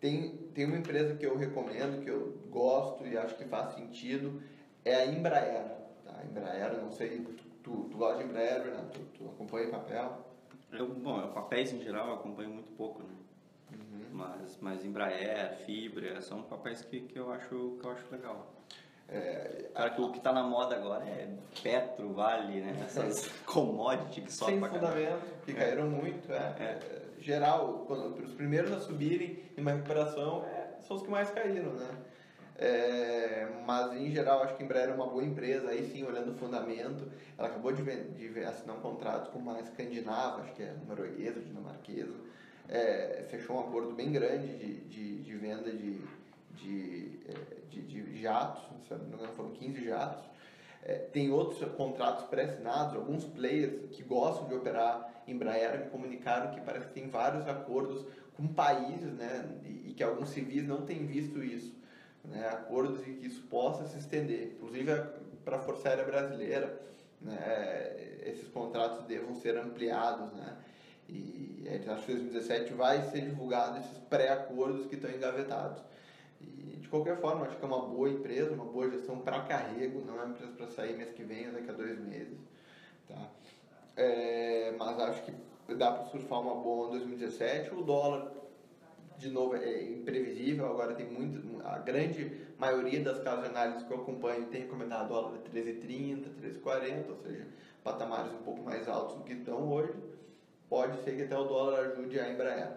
Tem, 0.00 0.36
tem 0.54 0.66
uma 0.66 0.76
empresa 0.76 1.14
que 1.14 1.24
eu 1.24 1.36
recomendo, 1.36 2.02
que 2.02 2.10
eu 2.10 2.36
gosto 2.50 3.06
e 3.06 3.16
acho 3.16 3.36
que 3.36 3.44
faz 3.44 3.74
sentido, 3.74 4.42
é 4.84 4.94
a 4.96 5.06
Embraer. 5.06 5.64
Tá? 6.04 6.20
A 6.20 6.24
Embraer, 6.26 6.76
não 6.82 6.92
sei, 6.92 7.24
tu, 7.64 7.88
tu, 7.90 7.98
gosta 7.98 8.22
de 8.22 8.28
Embraer, 8.28 8.62
Bernardo? 8.62 8.90
Tu, 8.92 9.00
tu 9.18 9.24
acompanha 9.24 9.68
papel? 9.68 10.18
Eu, 10.70 10.88
bom, 10.88 11.20
eu, 11.20 11.28
papéis 11.28 11.72
em 11.72 11.82
geral 11.82 12.08
eu 12.08 12.14
acompanho 12.14 12.50
muito 12.50 12.70
pouco, 12.72 13.02
né? 13.02 13.14
Uhum. 13.72 14.04
Mas, 14.12 14.58
mas 14.60 14.84
Embraer, 14.84 15.56
Fibra, 15.64 16.20
são 16.20 16.42
papéis 16.42 16.82
que, 16.82 17.00
que, 17.00 17.18
eu, 17.18 17.32
acho, 17.32 17.48
que 17.80 17.86
eu 17.86 17.90
acho 17.90 18.04
legal. 18.12 18.54
É, 19.08 19.70
Cara, 19.74 19.90
que 19.90 20.00
o 20.00 20.12
que 20.12 20.20
tá 20.20 20.32
na 20.32 20.42
moda 20.42 20.76
agora 20.76 21.04
é 21.04 21.28
Petro, 21.62 22.12
Vale, 22.12 22.60
né? 22.60 22.74
Essas 22.84 23.28
commodity 23.44 24.22
que 24.22 24.32
sobem 24.32 24.60
sem 24.60 24.68
fundamento, 24.70 25.44
que 25.44 25.52
caíram 25.52 25.88
muito. 25.90 26.32
É, 26.32 26.36
É. 26.36 26.62
é, 26.62 27.02
geral, 27.20 27.84
quando, 27.86 28.22
os 28.22 28.32
primeiros 28.34 28.72
a 28.72 28.80
subirem 28.80 29.42
em 29.56 29.60
uma 29.60 29.72
recuperação 29.72 30.44
é, 30.44 30.80
são 30.82 30.96
os 30.96 31.02
que 31.02 31.10
mais 31.10 31.30
caíram, 31.30 31.72
né? 31.72 31.88
É, 32.64 33.46
mas 33.66 33.94
em 33.94 34.10
geral 34.10 34.42
acho 34.42 34.56
que 34.56 34.64
Embraer 34.64 34.88
é 34.88 34.94
uma 34.94 35.06
boa 35.06 35.22
empresa, 35.22 35.68
aí 35.68 35.86
sim 35.92 36.02
olhando 36.02 36.32
o 36.32 36.34
fundamento, 36.34 37.06
ela 37.36 37.48
acabou 37.48 37.70
de, 37.72 37.82
de 37.82 38.42
assinar 38.42 38.74
um 38.78 38.80
contrato 38.80 39.30
com 39.30 39.38
uma 39.38 39.60
escandinava, 39.60 40.40
acho 40.40 40.54
que 40.54 40.62
é 40.62 40.74
norueguesa, 40.88 41.40
dinamarquesa, 41.40 42.14
é, 42.66 43.26
fechou 43.30 43.56
um 43.56 43.60
acordo 43.60 43.92
bem 43.92 44.10
grande 44.10 44.46
de, 44.56 44.80
de, 44.84 45.22
de 45.22 45.36
venda 45.36 45.70
de, 45.70 46.00
de, 46.52 47.20
é, 47.28 47.68
de, 47.68 47.82
de 47.82 48.22
jatos, 48.22 48.62
não 48.90 48.98
me 48.98 49.14
engano 49.14 49.32
foram 49.34 49.50
15 49.50 49.84
jatos, 49.84 50.24
é, 50.82 50.94
tem 50.94 51.30
outros 51.30 51.70
contratos 51.72 52.24
pré-assinados, 52.28 52.96
alguns 52.96 53.26
players 53.26 53.90
que 53.90 54.02
gostam 54.02 54.48
de 54.48 54.54
operar 54.54 55.22
Embraer 55.28 55.84
me 55.84 55.90
comunicaram 55.90 56.50
que 56.50 56.62
parece 56.62 56.86
que 56.86 56.94
tem 56.94 57.10
vários 57.10 57.46
acordos 57.46 58.06
com 58.34 58.46
países, 58.46 59.12
né, 59.12 59.50
e, 59.64 59.90
e 59.90 59.94
que 59.94 60.02
alguns 60.02 60.30
civis 60.30 60.66
não 60.66 60.86
têm 60.86 61.04
visto 61.04 61.44
isso, 61.44 61.83
né, 62.24 62.48
acordos 62.48 63.06
em 63.06 63.14
que 63.14 63.26
isso 63.26 63.42
possa 63.42 63.86
se 63.86 63.98
estender, 63.98 64.54
inclusive 64.54 64.90
para 65.44 65.56
a 65.56 65.60
Força 65.60 65.88
Aérea 65.88 66.04
Brasileira, 66.04 66.80
né, 67.20 68.20
esses 68.24 68.48
contratos 68.48 69.04
devam 69.06 69.34
ser 69.34 69.56
ampliados, 69.56 70.32
né, 70.32 70.56
e 71.08 71.62
é, 71.66 71.76
acho 71.90 72.06
que 72.06 72.12
em 72.12 72.16
2017 72.16 72.72
vai 72.74 73.02
ser 73.10 73.22
divulgado 73.22 73.78
esses 73.78 73.98
pré-acordos 74.08 74.86
que 74.86 74.94
estão 74.94 75.10
engavetados. 75.10 75.82
E, 76.40 76.76
de 76.76 76.88
qualquer 76.88 77.18
forma, 77.18 77.46
acho 77.46 77.56
que 77.56 77.64
é 77.64 77.66
uma 77.68 77.86
boa 77.86 78.08
empresa, 78.08 78.52
uma 78.52 78.64
boa 78.64 78.90
gestão 78.90 79.18
para 79.18 79.42
carrego, 79.42 80.02
não 80.04 80.18
é 80.18 80.24
uma 80.24 80.34
empresa 80.34 80.52
para 80.52 80.68
sair 80.68 80.96
mês 80.96 81.10
que 81.12 81.22
vem 81.22 81.46
ou 81.48 81.52
daqui 81.54 81.70
a 81.70 81.72
dois 81.72 81.98
meses. 82.00 82.38
Tá? 83.08 83.28
É, 83.96 84.74
mas 84.78 84.98
acho 85.00 85.22
que 85.22 85.74
dá 85.74 85.92
para 85.92 86.06
surfar 86.06 86.40
uma 86.40 86.56
boa 86.56 86.88
em 86.88 86.90
2017. 86.92 87.74
O 87.74 87.82
dólar, 87.82 88.30
de 89.24 89.30
novo, 89.30 89.56
é 89.56 89.82
imprevisível. 89.84 90.66
Agora 90.70 90.94
tem 90.94 91.06
muito. 91.06 91.42
A 91.66 91.78
grande 91.78 92.30
maioria 92.58 93.02
das 93.02 93.18
casas 93.22 93.44
de 93.44 93.50
análise 93.50 93.84
que 93.84 93.90
eu 93.92 94.02
acompanho 94.02 94.46
tem 94.46 94.62
recomendado 94.62 95.08
dólar 95.08 95.34
a 95.36 95.50
13,30, 95.50 96.26
13,40, 96.42 97.08
ou 97.10 97.16
seja, 97.16 97.46
patamares 97.82 98.32
um 98.32 98.42
pouco 98.42 98.62
mais 98.62 98.86
altos 98.86 99.16
do 99.16 99.24
que 99.24 99.32
estão 99.32 99.72
hoje. 99.72 99.94
Pode 100.68 101.02
ser 101.02 101.16
que 101.16 101.22
até 101.22 101.36
o 101.38 101.44
dólar 101.44 101.80
ajude 101.86 102.20
a 102.20 102.30
Embraer. 102.30 102.72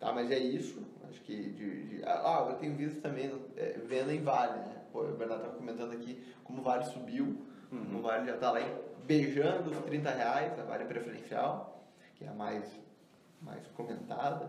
Tá, 0.00 0.12
mas 0.12 0.30
é 0.30 0.38
isso. 0.38 0.82
Acho 1.08 1.20
que 1.22 1.36
de, 1.50 1.82
de- 1.86 2.04
ah, 2.04 2.46
eu 2.50 2.56
tenho 2.56 2.74
visto 2.74 3.00
também 3.00 3.30
é, 3.56 3.78
venda 3.84 4.12
em 4.14 4.22
Vale, 4.22 4.58
né? 4.58 4.82
Pô, 4.92 5.00
o 5.02 5.12
Bernardo 5.16 5.42
estava 5.44 5.56
comentando 5.58 5.92
aqui 5.92 6.22
como 6.44 6.60
o 6.60 6.64
Vale 6.64 6.84
subiu. 6.84 7.36
O 7.72 8.00
Vale 8.02 8.26
já 8.26 8.34
está 8.34 8.50
lá 8.52 8.60
beijando 9.04 9.70
os 9.70 9.78
30 9.84 10.10
reais, 10.10 10.58
a 10.58 10.62
Vale 10.62 10.84
preferencial, 10.84 11.84
que 12.14 12.24
é 12.24 12.28
a 12.28 12.32
mais, 12.32 12.64
mais 13.42 13.66
comentada. 13.68 14.48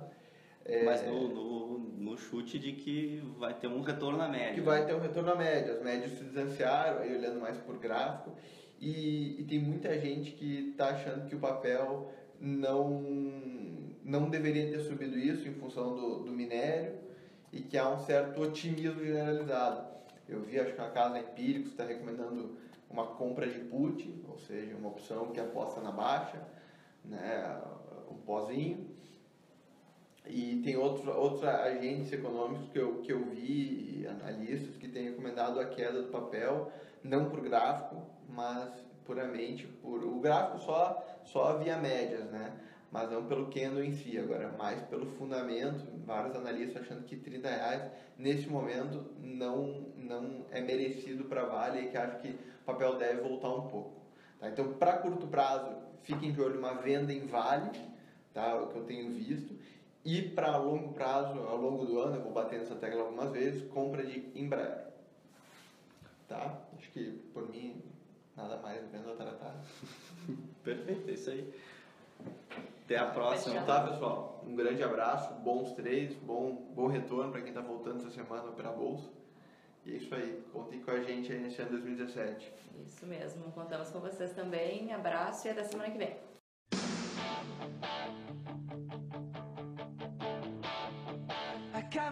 É, 0.65 0.83
Mas 0.83 1.05
no, 1.05 1.27
no, 1.27 1.79
no 1.79 2.17
chute 2.17 2.57
de 2.57 2.73
que 2.73 3.21
vai 3.37 3.53
ter 3.53 3.67
um 3.67 3.81
retorno 3.81 4.17
na 4.17 4.27
média. 4.27 4.53
que 4.55 4.61
vai 4.61 4.85
ter 4.85 4.95
um 4.95 4.99
retorno 4.99 5.31
à 5.31 5.35
média. 5.35 5.73
As 5.73 5.83
médias 5.83 6.11
se 6.17 6.23
distanciaram, 6.23 7.01
aí 7.01 7.15
olhando 7.15 7.39
mais 7.39 7.57
por 7.57 7.77
gráfico. 7.77 8.31
E, 8.79 9.39
e 9.39 9.43
tem 9.43 9.59
muita 9.59 9.97
gente 9.99 10.31
que 10.31 10.71
está 10.71 10.89
achando 10.89 11.29
que 11.29 11.35
o 11.35 11.39
papel 11.39 12.11
não, 12.39 13.01
não 14.03 14.29
deveria 14.29 14.69
ter 14.71 14.79
subido 14.79 15.17
isso 15.17 15.47
em 15.47 15.53
função 15.53 15.95
do, 15.95 16.23
do 16.23 16.31
minério 16.31 16.95
e 17.53 17.61
que 17.61 17.77
há 17.77 17.87
um 17.89 17.99
certo 17.99 18.41
otimismo 18.41 19.03
generalizado. 19.03 19.87
Eu 20.27 20.41
vi, 20.41 20.59
acho 20.59 20.73
que 20.73 20.81
a 20.81 20.89
Casa 20.89 21.19
Empíricos 21.19 21.71
está 21.71 21.85
recomendando 21.85 22.57
uma 22.89 23.05
compra 23.05 23.47
de 23.47 23.59
put, 23.59 24.23
ou 24.27 24.37
seja, 24.39 24.75
uma 24.75 24.89
opção 24.89 25.31
que 25.31 25.39
aposta 25.39 25.79
na 25.79 25.91
baixa, 25.91 26.41
né, 27.03 27.61
um 28.09 28.15
pozinho. 28.15 28.89
E 30.27 30.61
tem 30.63 30.75
outro, 30.75 31.11
outros 31.11 31.43
agentes 31.43 32.11
econômicos 32.11 32.69
que 32.69 32.79
eu, 32.79 33.01
que 33.01 33.11
eu 33.11 33.23
vi, 33.25 34.07
analistas, 34.07 34.75
que 34.77 34.87
têm 34.87 35.09
recomendado 35.09 35.59
a 35.59 35.65
queda 35.65 36.01
do 36.01 36.09
papel, 36.09 36.71
não 37.03 37.29
por 37.29 37.41
gráfico, 37.41 38.01
mas 38.27 38.71
puramente 39.05 39.67
por. 39.67 40.03
O 40.03 40.19
gráfico 40.19 40.59
só, 40.59 41.21
só 41.23 41.57
via 41.57 41.77
médias, 41.77 42.25
né? 42.31 42.53
Mas 42.91 43.11
não 43.11 43.25
pelo 43.25 43.47
candle 43.47 43.83
em 43.83 43.91
si, 43.91 44.17
agora 44.17 44.51
mais 44.57 44.81
pelo 44.83 45.05
fundamento. 45.05 45.85
Vários 46.05 46.35
analistas 46.35 46.83
achando 46.83 47.03
que 47.03 47.15
30 47.15 47.49
reais, 47.49 47.91
nesse 48.17 48.47
momento, 48.47 49.05
não, 49.19 49.85
não 49.97 50.45
é 50.51 50.61
merecido 50.61 51.25
para 51.25 51.45
Vale 51.45 51.81
e 51.81 51.87
que 51.89 51.97
acham 51.97 52.19
que 52.19 52.29
o 52.29 52.65
papel 52.65 52.97
deve 52.97 53.21
voltar 53.21 53.49
um 53.49 53.67
pouco. 53.67 54.01
Tá? 54.39 54.49
Então, 54.49 54.73
para 54.73 54.93
curto 54.93 55.27
prazo, 55.27 55.75
fiquem 56.03 56.31
de 56.31 56.41
olho 56.41 56.59
uma 56.59 56.75
venda 56.75 57.11
em 57.11 57.25
Vale, 57.27 57.71
tá? 58.33 58.55
o 58.55 58.67
que 58.67 58.77
eu 58.77 58.83
tenho 58.83 59.11
visto. 59.11 59.53
E 60.05 60.21
para 60.21 60.55
longo 60.57 60.93
prazo, 60.93 61.39
ao 61.39 61.57
longo 61.57 61.83
do 61.83 61.99
ano, 61.99 62.17
eu 62.17 62.21
vou 62.21 62.31
bater 62.31 62.59
nessa 62.59 62.75
tecla 62.75 63.01
algumas 63.01 63.31
vezes, 63.31 63.67
compra 63.71 64.05
de 64.05 64.31
Embraer. 64.39 64.85
Tá? 66.27 66.59
Acho 66.77 66.91
que 66.91 67.11
por 67.33 67.49
mim, 67.49 67.81
nada 68.37 68.57
mais 68.57 68.87
vendo 68.91 69.11
a 69.11 69.15
tratar. 69.15 69.55
Perfeito, 70.63 71.09
é 71.09 71.13
isso 71.13 71.31
aí. 71.31 71.51
Até 72.83 72.97
a 72.97 73.07
próxima. 73.07 73.63
Tá, 73.63 73.87
pessoal. 73.87 74.43
Um 74.45 74.55
grande 74.55 74.83
abraço, 74.83 75.33
bons 75.41 75.71
trades, 75.71 76.15
bom, 76.17 76.53
bom 76.75 76.85
retorno 76.85 77.31
para 77.31 77.41
quem 77.41 77.49
está 77.49 77.61
voltando 77.61 78.01
essa 78.01 78.11
semana 78.11 78.51
para 78.51 78.69
a 78.69 78.73
Bolsa. 78.73 79.09
E 79.87 79.93
é 79.93 79.97
isso 79.97 80.13
aí. 80.13 80.39
Contem 80.53 80.81
com 80.81 80.91
a 80.91 80.99
gente 80.99 81.31
aí 81.31 81.39
nesse 81.39 81.59
ano 81.63 81.71
2017. 81.71 82.53
Isso 82.85 83.07
mesmo, 83.07 83.51
contamos 83.53 83.89
com 83.89 83.99
vocês 83.99 84.33
também. 84.33 84.93
Abraço 84.93 85.47
e 85.47 85.49
até 85.49 85.63
semana 85.63 85.89
que 85.89 85.97
vem. 85.97 86.34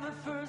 never 0.03 0.15
first. 0.25 0.42